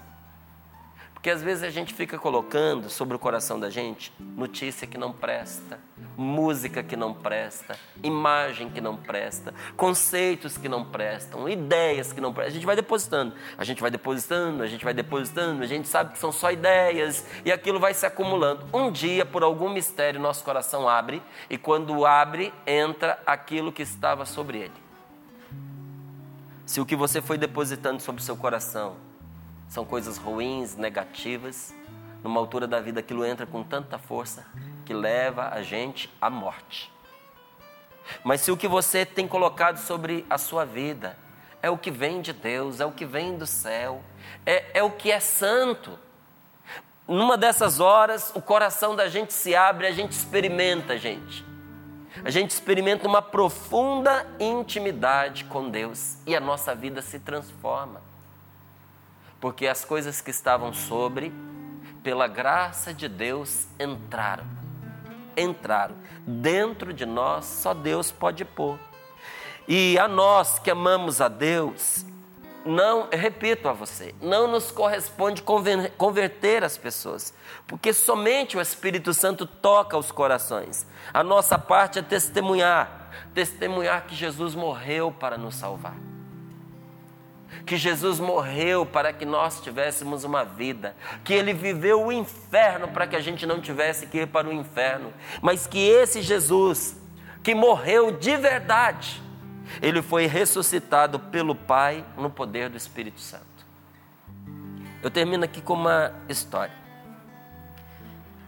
Porque 1.12 1.32
às 1.32 1.42
vezes 1.42 1.64
a 1.64 1.72
gente 1.72 1.96
fica 1.96 2.20
colocando 2.20 2.92
sobre 2.92 3.16
o 3.16 3.20
coração 3.20 3.60
da 3.60 3.72
gente 3.72 4.14
notícia 4.20 4.86
que 4.86 5.00
não 5.00 5.12
presta, 5.12 5.80
música 6.16 6.84
que 6.84 6.96
não 6.96 7.12
presta, 7.12 7.76
imagem 8.04 8.70
que 8.70 8.80
não 8.80 8.96
presta, 8.96 9.52
conceitos 9.76 10.60
que 10.60 10.70
não 10.70 10.86
prestam, 10.86 11.50
ideias 11.50 12.14
que 12.14 12.22
não 12.22 12.32
prestam. 12.32 12.52
A 12.52 12.54
gente 12.54 12.68
vai 12.68 12.76
depositando, 12.76 13.34
a 13.58 13.64
gente 13.64 13.82
vai 13.82 13.90
depositando, 13.90 14.62
a 14.62 14.68
gente 14.68 14.86
vai 14.86 14.94
depositando, 14.94 15.64
a 15.64 15.68
gente 15.68 15.88
sabe 15.88 16.14
que 16.14 16.20
são 16.20 16.32
só 16.32 16.52
ideias 16.52 17.26
e 17.44 17.52
aquilo 17.52 17.80
vai 17.80 17.96
se 17.96 18.06
acumulando. 18.06 18.64
Um 18.72 18.92
dia, 18.92 19.26
por 19.26 19.42
algum 19.42 19.72
mistério, 19.72 20.20
nosso 20.20 20.44
coração 20.44 20.88
abre 20.88 21.20
e 21.50 21.58
quando 21.58 22.06
abre, 22.06 22.54
entra 22.68 23.20
aquilo 23.26 23.72
que 23.72 23.82
estava 23.82 24.24
sobre 24.24 24.60
ele. 24.60 24.87
Se 26.68 26.82
o 26.82 26.86
que 26.86 26.98
você 26.98 27.22
foi 27.22 27.38
depositando 27.38 28.02
sobre 28.02 28.22
o 28.22 28.26
seu 28.26 28.36
coração 28.36 28.98
são 29.70 29.86
coisas 29.86 30.18
ruins, 30.18 30.76
negativas, 30.76 31.74
numa 32.22 32.42
altura 32.42 32.68
da 32.68 32.82
vida 32.82 33.00
aquilo 33.00 33.26
entra 33.26 33.46
com 33.46 33.64
tanta 33.64 33.98
força 33.98 34.46
que 34.86 34.94
leva 34.94 35.48
a 35.48 35.62
gente 35.62 36.14
à 36.20 36.30
morte. 36.30 36.92
Mas 38.22 38.42
se 38.42 38.52
o 38.52 38.58
que 38.58 38.68
você 38.68 39.06
tem 39.06 39.26
colocado 39.26 39.78
sobre 39.78 40.26
a 40.30 40.38
sua 40.38 40.66
vida 40.66 41.18
é 41.62 41.70
o 41.70 41.78
que 41.78 41.90
vem 41.90 42.20
de 42.20 42.34
Deus, 42.34 42.82
é 42.82 42.86
o 42.86 42.92
que 42.92 43.06
vem 43.06 43.38
do 43.38 43.48
céu, 43.48 44.04
é, 44.46 44.80
é 44.80 44.84
o 44.84 44.92
que 44.92 45.10
é 45.10 45.22
santo, 45.22 45.98
numa 47.08 47.38
dessas 47.38 47.80
horas 47.80 48.34
o 48.36 48.42
coração 48.42 48.94
da 48.94 49.08
gente 49.08 49.32
se 49.32 49.56
abre, 49.56 49.88
a 49.88 49.92
gente 49.92 50.12
experimenta, 50.12 50.98
gente. 50.98 51.47
A 52.24 52.30
gente 52.30 52.52
experimenta 52.52 53.08
uma 53.08 53.22
profunda 53.22 54.26
intimidade 54.40 55.46
com 55.46 55.70
Deus 55.70 56.18
e 56.26 56.36
a 56.36 56.40
nossa 56.40 56.76
vida 56.76 57.02
se 57.02 57.20
transforma. 57.20 58.02
Porque 59.40 59.68
as 59.68 59.86
coisas 59.86 60.22
que 60.22 60.32
estavam 60.32 60.74
sobre, 60.74 61.32
pela 62.04 62.28
graça 62.28 62.94
de 62.94 63.08
Deus, 63.08 63.68
entraram. 63.80 64.46
Entraram. 65.36 65.96
Dentro 66.26 66.92
de 66.94 67.06
nós, 67.06 67.46
só 67.46 67.74
Deus 67.74 68.12
pode 68.12 68.44
pôr. 68.44 68.80
E 69.68 70.00
a 70.00 70.08
nós 70.08 70.60
que 70.60 70.72
amamos 70.72 71.22
a 71.22 71.28
Deus, 71.28 72.06
não, 72.68 73.08
repito 73.12 73.68
a 73.70 73.74
você, 73.74 74.14
não 74.22 74.48
nos 74.48 74.72
corresponde 74.72 75.42
converter 75.98 76.64
as 76.64 76.78
pessoas, 76.78 77.34
porque 77.66 77.94
somente 77.94 78.58
o 78.58 78.62
Espírito 78.62 79.14
Santo 79.14 79.46
toca 79.46 79.98
os 79.98 80.12
corações. 80.12 80.86
A 81.14 81.24
nossa 81.24 81.58
parte 81.58 82.00
é 82.00 82.02
testemunhar, 82.02 83.10
testemunhar 83.34 84.06
que 84.06 84.16
Jesus 84.16 84.54
morreu 84.54 85.12
para 85.12 85.38
nos 85.38 85.56
salvar. 85.56 85.96
Que 87.66 87.78
Jesus 87.78 88.20
morreu 88.20 88.86
para 88.86 89.12
que 89.14 89.26
nós 89.26 89.62
tivéssemos 89.62 90.24
uma 90.24 90.44
vida, 90.44 90.96
que 91.24 91.34
ele 91.34 91.54
viveu 91.54 92.06
o 92.06 92.12
inferno 92.12 92.88
para 92.90 93.08
que 93.08 93.16
a 93.16 93.22
gente 93.22 93.46
não 93.46 93.62
tivesse 93.62 94.08
que 94.08 94.20
ir 94.20 94.28
para 94.28 94.48
o 94.48 94.54
inferno, 94.54 95.14
mas 95.42 95.68
que 95.68 95.80
esse 95.80 96.22
Jesus, 96.22 96.96
que 97.44 97.56
morreu 97.56 98.12
de 98.12 98.36
verdade, 98.36 99.22
ele 99.82 100.02
foi 100.02 100.26
ressuscitado 100.26 101.20
pelo 101.20 101.56
Pai 101.56 102.06
no 102.18 102.30
poder 102.30 102.70
do 102.70 102.78
Espírito 102.78 103.20
Santo. 103.20 103.46
Eu 105.02 105.12
termino 105.12 105.44
aqui 105.44 105.62
com 105.62 105.74
uma 105.74 106.12
história. 106.28 106.76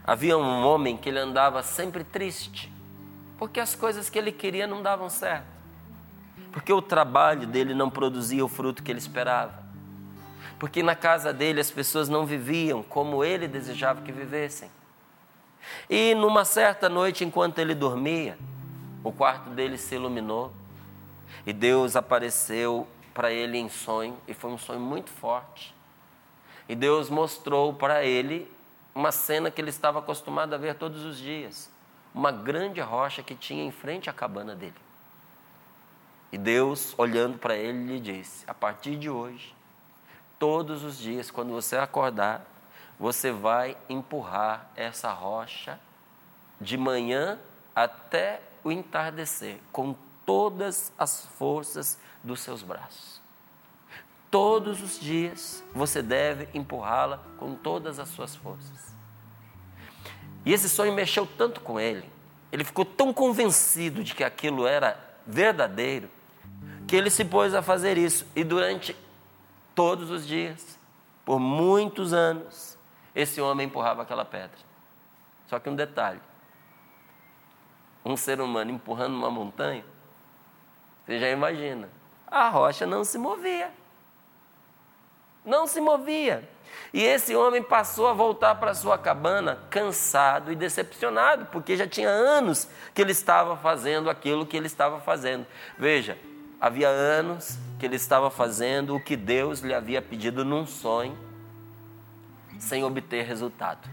Havia 0.05 0.37
um 0.37 0.65
homem 0.65 0.97
que 0.97 1.07
ele 1.07 1.19
andava 1.19 1.61
sempre 1.61 2.03
triste, 2.03 2.71
porque 3.37 3.59
as 3.59 3.75
coisas 3.75 4.09
que 4.09 4.17
ele 4.17 4.31
queria 4.31 4.65
não 4.65 4.81
davam 4.81 5.09
certo, 5.09 5.45
porque 6.51 6.73
o 6.73 6.81
trabalho 6.81 7.45
dele 7.45 7.75
não 7.75 7.89
produzia 7.89 8.43
o 8.43 8.47
fruto 8.47 8.81
que 8.81 8.91
ele 8.91 8.97
esperava, 8.97 9.63
porque 10.57 10.81
na 10.81 10.95
casa 10.95 11.31
dele 11.31 11.61
as 11.61 11.69
pessoas 11.69 12.09
não 12.09 12.25
viviam 12.25 12.81
como 12.81 13.23
ele 13.23 13.47
desejava 13.47 14.01
que 14.01 14.11
vivessem. 14.11 14.71
E 15.87 16.15
numa 16.15 16.43
certa 16.43 16.89
noite, 16.89 17.23
enquanto 17.23 17.59
ele 17.59 17.75
dormia, 17.75 18.37
o 19.03 19.11
quarto 19.11 19.51
dele 19.51 19.77
se 19.77 19.93
iluminou 19.95 20.51
e 21.45 21.53
Deus 21.53 21.95
apareceu 21.95 22.87
para 23.13 23.31
ele 23.31 23.57
em 23.57 23.69
sonho, 23.69 24.17
e 24.27 24.33
foi 24.33 24.51
um 24.51 24.57
sonho 24.57 24.79
muito 24.79 25.09
forte. 25.09 25.75
E 26.67 26.75
Deus 26.75 27.09
mostrou 27.09 27.73
para 27.73 28.03
ele 28.03 28.49
uma 28.93 29.11
cena 29.11 29.49
que 29.49 29.59
ele 29.59 29.69
estava 29.69 29.99
acostumado 29.99 30.53
a 30.53 30.57
ver 30.57 30.75
todos 30.75 31.03
os 31.03 31.17
dias: 31.17 31.69
uma 32.13 32.31
grande 32.31 32.79
rocha 32.79 33.23
que 33.23 33.35
tinha 33.35 33.63
em 33.63 33.71
frente 33.71 34.09
à 34.09 34.13
cabana 34.13 34.55
dele. 34.55 34.75
E 36.31 36.37
Deus, 36.37 36.93
olhando 36.97 37.37
para 37.37 37.55
ele, 37.55 37.85
lhe 37.85 37.99
disse: 37.99 38.45
A 38.47 38.53
partir 38.53 38.95
de 38.95 39.09
hoje, 39.09 39.55
todos 40.37 40.83
os 40.83 40.97
dias, 40.97 41.31
quando 41.31 41.51
você 41.51 41.75
acordar, 41.75 42.45
você 42.99 43.31
vai 43.31 43.75
empurrar 43.89 44.69
essa 44.75 45.11
rocha 45.11 45.79
de 46.61 46.77
manhã 46.77 47.39
até 47.75 48.41
o 48.63 48.71
entardecer, 48.71 49.57
com 49.71 49.95
todas 50.29 50.93
as 50.95 51.25
forças 51.39 51.97
dos 52.23 52.41
seus 52.41 52.61
braços. 52.61 53.19
Todos 54.29 54.79
os 54.79 54.99
dias 54.99 55.63
você 55.73 56.03
deve 56.03 56.47
empurrá-la 56.53 57.19
com 57.39 57.55
todas 57.55 57.97
as 57.97 58.09
suas 58.09 58.35
forças. 58.35 58.95
E 60.45 60.53
esse 60.53 60.69
sonho 60.69 60.93
mexeu 60.93 61.25
tanto 61.25 61.61
com 61.61 61.79
ele, 61.79 62.07
ele 62.51 62.63
ficou 62.63 62.85
tão 62.85 63.11
convencido 63.11 64.03
de 64.03 64.13
que 64.13 64.23
aquilo 64.23 64.67
era 64.67 65.03
verdadeiro, 65.25 66.07
que 66.87 66.95
ele 66.95 67.09
se 67.09 67.25
pôs 67.25 67.55
a 67.55 67.63
fazer 67.63 67.97
isso. 67.97 68.23
E 68.35 68.43
durante 68.43 68.95
todos 69.73 70.11
os 70.11 70.27
dias, 70.27 70.77
por 71.25 71.39
muitos 71.39 72.13
anos, 72.13 72.77
esse 73.15 73.41
homem 73.41 73.65
empurrava 73.65 74.03
aquela 74.03 74.25
pedra. 74.25 74.59
Só 75.47 75.57
que 75.57 75.71
um 75.71 75.75
detalhe: 75.75 76.21
um 78.05 78.15
ser 78.15 78.39
humano 78.39 78.69
empurrando 78.69 79.15
uma 79.15 79.31
montanha 79.31 79.83
você 81.09 81.17
já 81.17 81.29
imagina. 81.31 81.89
A 82.27 82.49
rocha 82.49 82.85
não 82.85 83.03
se 83.03 83.17
movia. 83.17 83.71
Não 85.43 85.65
se 85.65 85.81
movia. 85.81 86.47
E 86.93 87.03
esse 87.03 87.35
homem 87.35 87.63
passou 87.63 88.07
a 88.07 88.13
voltar 88.13 88.53
para 88.55 88.75
sua 88.75 88.95
cabana 88.95 89.57
cansado 89.71 90.51
e 90.51 90.55
decepcionado, 90.55 91.47
porque 91.47 91.75
já 91.75 91.87
tinha 91.87 92.09
anos 92.09 92.69
que 92.93 93.01
ele 93.01 93.11
estava 93.11 93.57
fazendo 93.57 94.07
aquilo 94.07 94.45
que 94.45 94.55
ele 94.55 94.67
estava 94.67 94.99
fazendo. 94.99 95.47
Veja, 95.79 96.15
havia 96.61 96.89
anos 96.89 97.57
que 97.79 97.87
ele 97.87 97.95
estava 97.95 98.29
fazendo 98.29 98.95
o 98.95 99.03
que 99.03 99.15
Deus 99.15 99.61
lhe 99.61 99.73
havia 99.73 100.03
pedido 100.03 100.45
num 100.45 100.67
sonho, 100.67 101.17
sem 102.59 102.83
obter 102.83 103.25
resultado. 103.25 103.89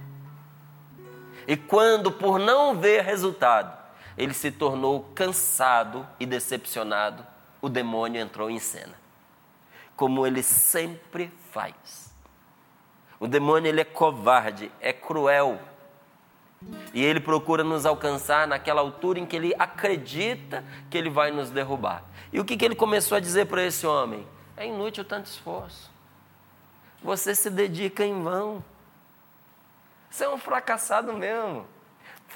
E 1.48 1.56
quando, 1.56 2.12
por 2.12 2.38
não 2.38 2.78
ver 2.78 3.02
resultado, 3.04 3.85
ele 4.16 4.32
se 4.32 4.50
tornou 4.50 5.10
cansado 5.14 6.06
e 6.18 6.24
decepcionado, 6.24 7.24
o 7.60 7.68
demônio 7.68 8.20
entrou 8.20 8.50
em 8.50 8.58
cena. 8.58 8.94
Como 9.94 10.26
ele 10.26 10.42
sempre 10.42 11.30
faz. 11.50 12.14
O 13.20 13.26
demônio 13.26 13.68
ele 13.68 13.80
é 13.80 13.84
covarde, 13.84 14.70
é 14.80 14.92
cruel. 14.92 15.60
E 16.92 17.02
ele 17.02 17.20
procura 17.20 17.62
nos 17.62 17.84
alcançar 17.84 18.46
naquela 18.46 18.80
altura 18.80 19.18
em 19.18 19.26
que 19.26 19.36
ele 19.36 19.54
acredita 19.58 20.64
que 20.90 20.96
ele 20.96 21.10
vai 21.10 21.30
nos 21.30 21.50
derrubar. 21.50 22.02
E 22.32 22.40
o 22.40 22.44
que, 22.44 22.56
que 22.56 22.64
ele 22.64 22.74
começou 22.74 23.16
a 23.16 23.20
dizer 23.20 23.46
para 23.46 23.62
esse 23.62 23.86
homem? 23.86 24.26
É 24.56 24.66
inútil 24.66 25.04
tanto 25.04 25.26
esforço. 25.26 25.90
Você 27.02 27.34
se 27.34 27.50
dedica 27.50 28.04
em 28.04 28.22
vão. 28.22 28.64
Você 30.10 30.24
é 30.24 30.28
um 30.28 30.38
fracassado 30.38 31.12
mesmo 31.12 31.66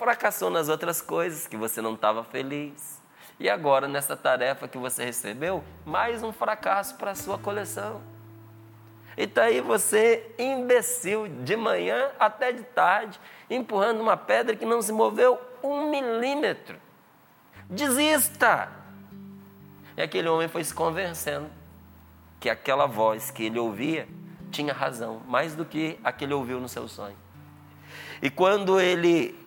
fracassou 0.01 0.49
nas 0.49 0.71
outras 0.71 1.03
coisas, 1.03 1.47
que 1.47 1.59
você 1.59 1.83
não 1.83 1.93
estava 1.93 2.25
feliz. 2.25 2.99
E 3.39 3.51
agora, 3.51 3.87
nessa 3.87 4.17
tarefa 4.17 4.67
que 4.67 4.79
você 4.79 5.05
recebeu, 5.05 5.63
mais 5.85 6.23
um 6.23 6.33
fracasso 6.33 6.95
para 6.95 7.11
a 7.11 7.15
sua 7.15 7.37
coleção. 7.37 8.01
E 9.15 9.25
está 9.25 9.43
aí 9.43 9.61
você, 9.61 10.35
imbecil, 10.39 11.29
de 11.45 11.55
manhã 11.55 12.13
até 12.19 12.51
de 12.51 12.63
tarde, 12.63 13.21
empurrando 13.51 14.01
uma 14.01 14.17
pedra 14.17 14.57
que 14.57 14.65
não 14.65 14.81
se 14.81 14.91
moveu 14.91 15.39
um 15.63 15.91
milímetro. 15.91 16.79
Desista! 17.69 18.71
E 19.99 20.01
aquele 20.01 20.31
homem 20.31 20.49
foi 20.49 20.65
se 20.65 20.73
convencendo 20.73 21.51
que 22.41 22.49
aquela 22.49 22.87
voz 22.87 23.31
que 23.31 23.45
ele 23.45 23.59
ouvia 23.59 24.09
tinha 24.51 24.73
razão, 24.73 25.21
mais 25.29 25.55
do 25.55 25.67
que 25.67 26.01
a 26.03 26.11
que 26.11 26.25
ele 26.25 26.33
ouviu 26.33 26.59
no 26.59 26.71
seu 26.71 26.89
sonho. 26.89 27.17
E 28.23 28.31
quando 28.31 28.81
ele 28.81 29.40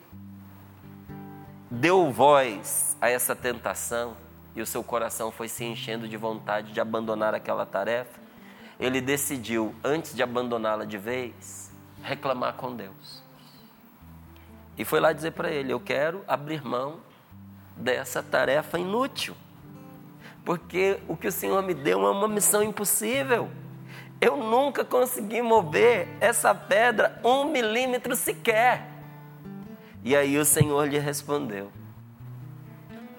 deu 1.73 2.11
voz 2.11 2.95
a 3.01 3.09
essa 3.09 3.35
tentação 3.35 4.15
e 4.55 4.61
o 4.61 4.65
seu 4.65 4.83
coração 4.83 5.31
foi 5.31 5.47
se 5.47 5.65
enchendo 5.65 6.07
de 6.07 6.15
vontade 6.15 6.71
de 6.71 6.79
abandonar 6.79 7.33
aquela 7.33 7.65
tarefa, 7.65 8.21
ele 8.79 9.01
decidiu, 9.01 9.73
antes 9.83 10.15
de 10.15 10.21
abandoná-la 10.21 10.85
de 10.85 10.99
vez, 10.99 11.71
reclamar 12.03 12.53
com 12.53 12.75
Deus. 12.75 13.23
E 14.77 14.85
foi 14.85 14.99
lá 14.99 15.11
dizer 15.13 15.31
para 15.31 15.49
ele: 15.49 15.73
Eu 15.73 15.79
quero 15.79 16.23
abrir 16.27 16.63
mão 16.63 16.99
dessa 17.75 18.21
tarefa 18.21 18.77
inútil, 18.77 19.35
porque 20.45 20.99
o 21.07 21.17
que 21.17 21.27
o 21.27 21.31
Senhor 21.31 21.63
me 21.63 21.73
deu 21.73 22.05
é 22.05 22.11
uma 22.11 22.27
missão 22.27 22.61
impossível. 22.61 23.49
Eu 24.21 24.37
nunca 24.37 24.85
consegui 24.85 25.41
mover 25.41 26.07
essa 26.21 26.53
pedra 26.53 27.19
um 27.23 27.45
milímetro 27.45 28.15
sequer. 28.15 28.92
E 30.03 30.15
aí 30.15 30.37
o 30.37 30.43
Senhor 30.43 30.87
lhe 30.87 30.99
respondeu: 30.99 31.71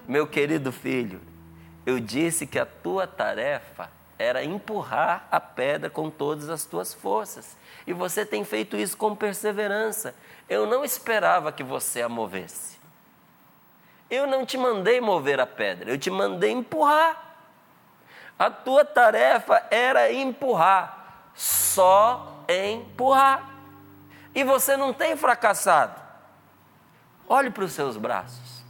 Meu 0.07 0.27
querido 0.27 0.71
filho, 0.71 1.19
eu 1.85 1.99
disse 1.99 2.45
que 2.45 2.59
a 2.59 2.65
tua 2.65 3.07
tarefa 3.07 3.89
era 4.17 4.43
empurrar 4.43 5.27
a 5.31 5.39
pedra 5.39 5.89
com 5.89 6.09
todas 6.09 6.49
as 6.49 6.63
tuas 6.63 6.93
forças. 6.93 7.57
E 7.85 7.93
você 7.93 8.25
tem 8.25 8.43
feito 8.43 8.77
isso 8.77 8.95
com 8.95 9.15
perseverança. 9.15 10.15
Eu 10.47 10.65
não 10.65 10.85
esperava 10.85 11.51
que 11.51 11.63
você 11.63 12.01
a 12.01 12.09
movesse. 12.09 12.77
Eu 14.09 14.27
não 14.27 14.45
te 14.45 14.57
mandei 14.57 15.01
mover 15.01 15.39
a 15.39 15.47
pedra, 15.47 15.89
eu 15.89 15.97
te 15.97 16.11
mandei 16.11 16.51
empurrar. 16.51 17.23
A 18.37 18.49
tua 18.51 18.85
tarefa 18.85 19.65
era 19.71 20.11
empurrar, 20.11 21.31
só 21.33 22.43
empurrar. 22.47 23.49
E 24.33 24.43
você 24.43 24.77
não 24.77 24.93
tem 24.93 25.17
fracassado. 25.17 26.04
Olhe 27.27 27.49
para 27.49 27.63
os 27.63 27.71
seus 27.71 27.97
braços, 27.97 28.63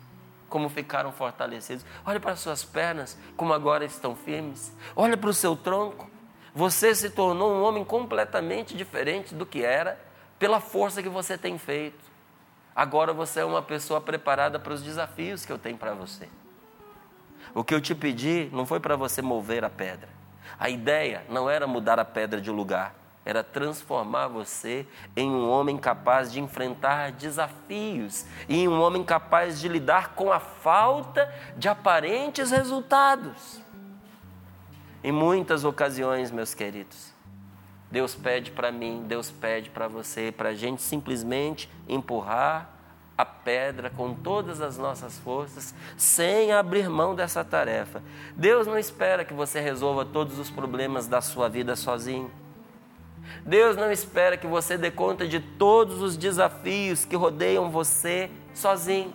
como 0.50 0.70
ficaram 0.70 1.12
fortalecidos. 1.12 1.86
Olhe 2.06 2.20
para 2.20 2.32
as 2.32 2.40
suas 2.40 2.64
pernas, 2.64 3.18
como 3.36 3.54
agora 3.54 3.84
estão 3.84 4.16
firmes. 4.16 4.74
Olhe 4.96 5.18
para 5.18 5.30
o 5.30 5.34
seu 5.34 5.56
tronco. 5.56 6.10
Você 6.54 6.96
se 6.96 7.10
tornou 7.10 7.54
um 7.54 7.64
homem 7.64 7.84
completamente 7.84 8.76
diferente 8.76 9.36
do 9.36 9.46
que 9.46 9.64
era 9.64 10.00
pela 10.40 10.62
força 10.62 11.04
que 11.04 11.10
você 11.10 11.38
tem 11.38 11.58
feito. 11.58 12.04
Agora 12.74 13.14
você 13.14 13.42
é 13.42 13.46
uma 13.46 13.62
pessoa 13.62 14.00
preparada 14.00 14.58
para 14.58 14.74
os 14.74 14.82
desafios 14.82 15.46
que 15.46 15.52
eu 15.52 15.58
tenho 15.58 15.78
para 15.78 15.94
você. 15.94 16.30
O 17.54 17.64
que 17.64 17.74
eu 17.74 17.82
te 17.82 17.94
pedi 17.94 18.50
não 18.52 18.66
foi 18.66 18.80
para 18.80 18.96
você 18.96 19.22
mover 19.22 19.64
a 19.64 19.70
pedra. 19.70 20.10
A 20.58 20.70
ideia 20.70 21.24
não 21.30 21.50
era 21.50 21.68
mudar 21.68 22.00
a 22.00 22.06
pedra 22.06 22.40
de 22.40 22.52
lugar, 22.52 22.96
era 23.26 23.44
transformar 23.44 24.28
você 24.28 24.86
em 25.16 25.32
um 25.32 25.50
homem 25.50 25.78
capaz 25.78 26.32
de 26.32 26.40
enfrentar 26.40 27.12
desafios 27.12 28.24
e 28.48 28.60
em 28.60 28.68
um 28.68 28.80
homem 28.80 29.04
capaz 29.04 29.60
de 29.60 29.68
lidar 29.68 30.14
com 30.14 30.32
a 30.32 30.40
falta 30.40 31.34
de 31.58 31.68
aparentes 31.68 32.52
resultados. 32.52 33.60
Em 35.04 35.12
muitas 35.12 35.64
ocasiões, 35.64 36.30
meus 36.30 36.54
queridos, 36.54 37.12
Deus 37.90 38.14
pede 38.14 38.52
para 38.52 38.72
mim, 38.72 39.04
Deus 39.08 39.32
pede 39.32 39.72
para 39.72 39.88
você, 39.88 40.32
para 40.32 40.50
a 40.50 40.54
gente 40.54 40.82
simplesmente 40.84 41.70
empurrar 41.90 42.70
a 43.18 43.26
pedra 43.26 43.90
com 43.90 44.14
todas 44.14 44.62
as 44.62 44.78
nossas 44.78 45.18
forças, 45.20 45.74
sem 45.98 46.52
abrir 46.52 46.90
mão 46.90 47.16
dessa 47.16 47.44
tarefa. 47.44 48.04
Deus 48.36 48.68
não 48.68 48.78
espera 48.78 49.24
que 49.24 49.34
você 49.34 49.60
resolva 49.60 50.04
todos 50.04 50.38
os 50.38 50.52
problemas 50.52 51.08
da 51.08 51.22
sua 51.22 51.48
vida 51.48 51.76
sozinho. 51.76 52.30
Deus 53.46 53.76
não 53.76 53.92
espera 53.92 54.38
que 54.38 54.48
você 54.48 54.78
dê 54.78 54.90
conta 54.90 55.28
de 55.28 55.40
todos 55.40 56.02
os 56.02 56.18
desafios 56.18 57.06
que 57.06 57.16
rodeiam 57.16 57.70
você 57.70 58.30
sozinho. 58.54 59.14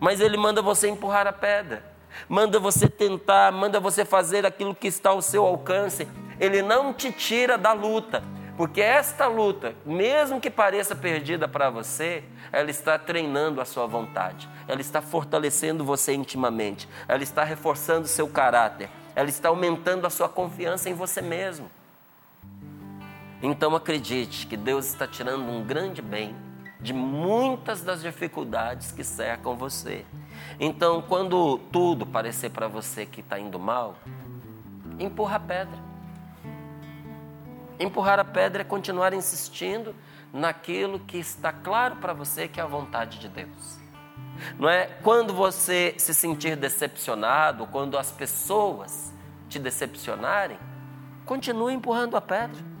Mas 0.00 0.20
Ele 0.20 0.36
manda 0.36 0.62
você 0.62 0.88
empurrar 0.88 1.26
a 1.26 1.32
pedra, 1.32 1.84
manda 2.28 2.58
você 2.58 2.88
tentar, 2.88 3.50
manda 3.52 3.80
você 3.80 4.04
fazer 4.04 4.44
aquilo 4.46 4.74
que 4.74 4.88
está 4.88 5.10
ao 5.10 5.22
seu 5.22 5.44
alcance. 5.44 6.08
Ele 6.38 6.62
não 6.62 6.92
te 6.92 7.10
tira 7.12 7.56
da 7.56 7.72
luta, 7.72 8.22
porque 8.56 8.80
esta 8.80 9.26
luta, 9.26 9.74
mesmo 9.84 10.40
que 10.40 10.50
pareça 10.50 10.94
perdida 10.94 11.48
para 11.48 11.70
você, 11.70 12.22
ela 12.52 12.70
está 12.70 12.96
treinando 12.98 13.60
a 13.60 13.64
sua 13.64 13.86
vontade, 13.86 14.48
ela 14.68 14.80
está 14.80 15.02
fortalecendo 15.02 15.84
você 15.84 16.12
intimamente, 16.12 16.88
ela 17.08 17.22
está 17.22 17.42
reforçando 17.42 18.06
seu 18.06 18.28
caráter, 18.28 18.88
ela 19.16 19.28
está 19.28 19.48
aumentando 19.48 20.06
a 20.06 20.10
sua 20.10 20.28
confiança 20.28 20.88
em 20.88 20.94
você 20.94 21.20
mesmo. 21.20 21.68
Então 23.42 23.74
acredite 23.74 24.46
que 24.46 24.56
Deus 24.56 24.86
está 24.86 25.06
tirando 25.06 25.42
um 25.42 25.64
grande 25.64 26.00
bem 26.00 26.34
de 26.80 26.92
muitas 26.92 27.82
das 27.82 28.02
dificuldades 28.02 28.92
que 28.92 29.02
cercam 29.02 29.56
você. 29.56 30.04
Então, 30.60 31.02
quando 31.02 31.58
tudo 31.72 32.04
parecer 32.04 32.50
para 32.50 32.68
você 32.68 33.06
que 33.06 33.20
está 33.20 33.38
indo 33.38 33.58
mal, 33.58 33.96
empurra 34.98 35.36
a 35.36 35.40
pedra. 35.40 35.78
Empurrar 37.78 38.20
a 38.20 38.24
pedra 38.24 38.60
é 38.60 38.64
continuar 38.64 39.14
insistindo 39.14 39.94
naquilo 40.32 41.00
que 41.00 41.16
está 41.16 41.52
claro 41.52 41.96
para 41.96 42.12
você 42.12 42.46
que 42.46 42.60
é 42.60 42.62
a 42.62 42.66
vontade 42.66 43.18
de 43.18 43.28
Deus. 43.28 43.78
Não 44.58 44.68
é 44.68 44.86
quando 45.02 45.32
você 45.32 45.94
se 45.96 46.12
sentir 46.12 46.56
decepcionado, 46.56 47.66
quando 47.66 47.96
as 47.96 48.12
pessoas 48.12 49.12
te 49.48 49.58
decepcionarem, 49.58 50.58
continue 51.24 51.72
empurrando 51.72 52.16
a 52.16 52.20
pedra. 52.20 52.73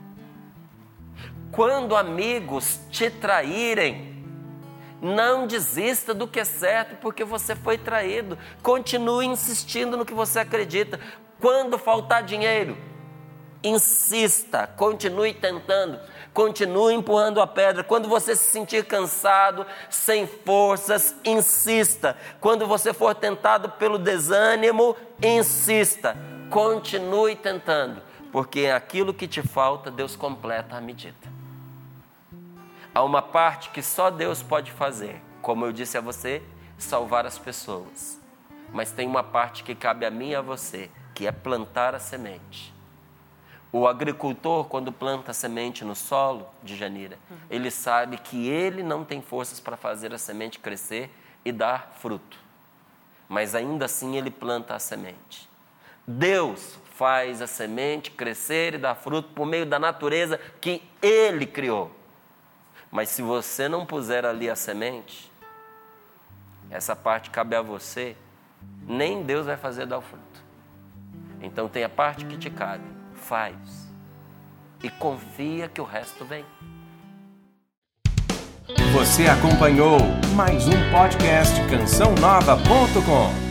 Quando 1.54 1.94
amigos 1.94 2.80
te 2.90 3.08
traírem, 3.08 4.12
não 5.00 5.46
desista 5.46 6.12
do 6.12 6.26
que 6.26 6.40
é 6.40 6.44
certo 6.44 6.96
porque 7.00 7.22
você 7.22 7.54
foi 7.54 7.78
traído. 7.78 8.36
Continue 8.60 9.26
insistindo 9.26 9.96
no 9.96 10.04
que 10.04 10.14
você 10.14 10.40
acredita. 10.40 10.98
Quando 11.40 11.78
faltar 11.78 12.24
dinheiro, 12.24 12.76
insista, 13.62 14.66
continue 14.66 15.32
tentando, 15.32 16.00
continue 16.32 16.92
empurrando 16.92 17.40
a 17.40 17.46
pedra. 17.46 17.84
Quando 17.84 18.08
você 18.08 18.34
se 18.34 18.50
sentir 18.50 18.84
cansado, 18.86 19.64
sem 19.88 20.26
forças, 20.26 21.14
insista. 21.24 22.16
Quando 22.40 22.66
você 22.66 22.92
for 22.92 23.14
tentado 23.14 23.68
pelo 23.70 23.96
desânimo, 23.96 24.96
insista. 25.22 26.16
Continue 26.50 27.36
tentando, 27.36 28.02
porque 28.32 28.66
aquilo 28.66 29.14
que 29.14 29.28
te 29.28 29.40
falta, 29.40 29.90
Deus 29.90 30.16
completa 30.16 30.76
à 30.76 30.80
medida. 30.80 31.33
Há 32.94 33.02
uma 33.02 33.20
parte 33.20 33.70
que 33.70 33.82
só 33.82 34.08
Deus 34.08 34.40
pode 34.40 34.70
fazer, 34.70 35.20
como 35.42 35.66
eu 35.66 35.72
disse 35.72 35.98
a 35.98 36.00
você, 36.00 36.40
salvar 36.78 37.26
as 37.26 37.36
pessoas. 37.36 38.20
Mas 38.72 38.92
tem 38.92 39.08
uma 39.08 39.24
parte 39.24 39.64
que 39.64 39.74
cabe 39.74 40.06
a 40.06 40.10
mim 40.12 40.30
e 40.30 40.34
a 40.36 40.40
você, 40.40 40.88
que 41.12 41.26
é 41.26 41.32
plantar 41.32 41.96
a 41.96 41.98
semente. 41.98 42.72
O 43.72 43.88
agricultor, 43.88 44.66
quando 44.66 44.92
planta 44.92 45.32
a 45.32 45.34
semente 45.34 45.84
no 45.84 45.96
solo 45.96 46.46
de 46.62 46.76
Janira, 46.76 47.18
uhum. 47.28 47.36
ele 47.50 47.68
sabe 47.68 48.16
que 48.16 48.48
ele 48.48 48.84
não 48.84 49.04
tem 49.04 49.20
forças 49.20 49.58
para 49.58 49.76
fazer 49.76 50.14
a 50.14 50.18
semente 50.18 50.60
crescer 50.60 51.10
e 51.44 51.50
dar 51.50 51.96
fruto. 51.98 52.38
Mas 53.28 53.56
ainda 53.56 53.86
assim 53.86 54.16
ele 54.16 54.30
planta 54.30 54.72
a 54.76 54.78
semente. 54.78 55.50
Deus 56.06 56.78
faz 56.94 57.42
a 57.42 57.48
semente 57.48 58.12
crescer 58.12 58.74
e 58.74 58.78
dar 58.78 58.94
fruto 58.94 59.30
por 59.30 59.44
meio 59.44 59.66
da 59.66 59.80
natureza 59.80 60.38
que 60.60 60.80
ele 61.02 61.44
criou. 61.44 61.90
Mas 62.94 63.08
se 63.08 63.22
você 63.22 63.68
não 63.68 63.84
puser 63.84 64.24
ali 64.24 64.48
a 64.48 64.54
semente, 64.54 65.28
essa 66.70 66.94
parte 66.94 67.28
cabe 67.28 67.56
a 67.56 67.60
você, 67.60 68.16
nem 68.86 69.24
Deus 69.24 69.46
vai 69.46 69.56
fazer 69.56 69.84
dar 69.84 69.98
o 69.98 70.00
fruto. 70.00 70.44
Então 71.42 71.68
tem 71.68 71.82
a 71.82 71.88
parte 71.88 72.24
que 72.24 72.38
te 72.38 72.48
cabe 72.48 72.84
faz 73.16 73.56
e 74.80 74.88
confia 74.88 75.68
que 75.68 75.80
o 75.80 75.84
resto 75.84 76.24
vem. 76.24 76.44
Você 78.92 79.26
acompanhou 79.26 79.98
mais 80.36 80.68
um 80.68 80.92
podcast 80.92 81.52
cançãonova.com. 81.68 83.43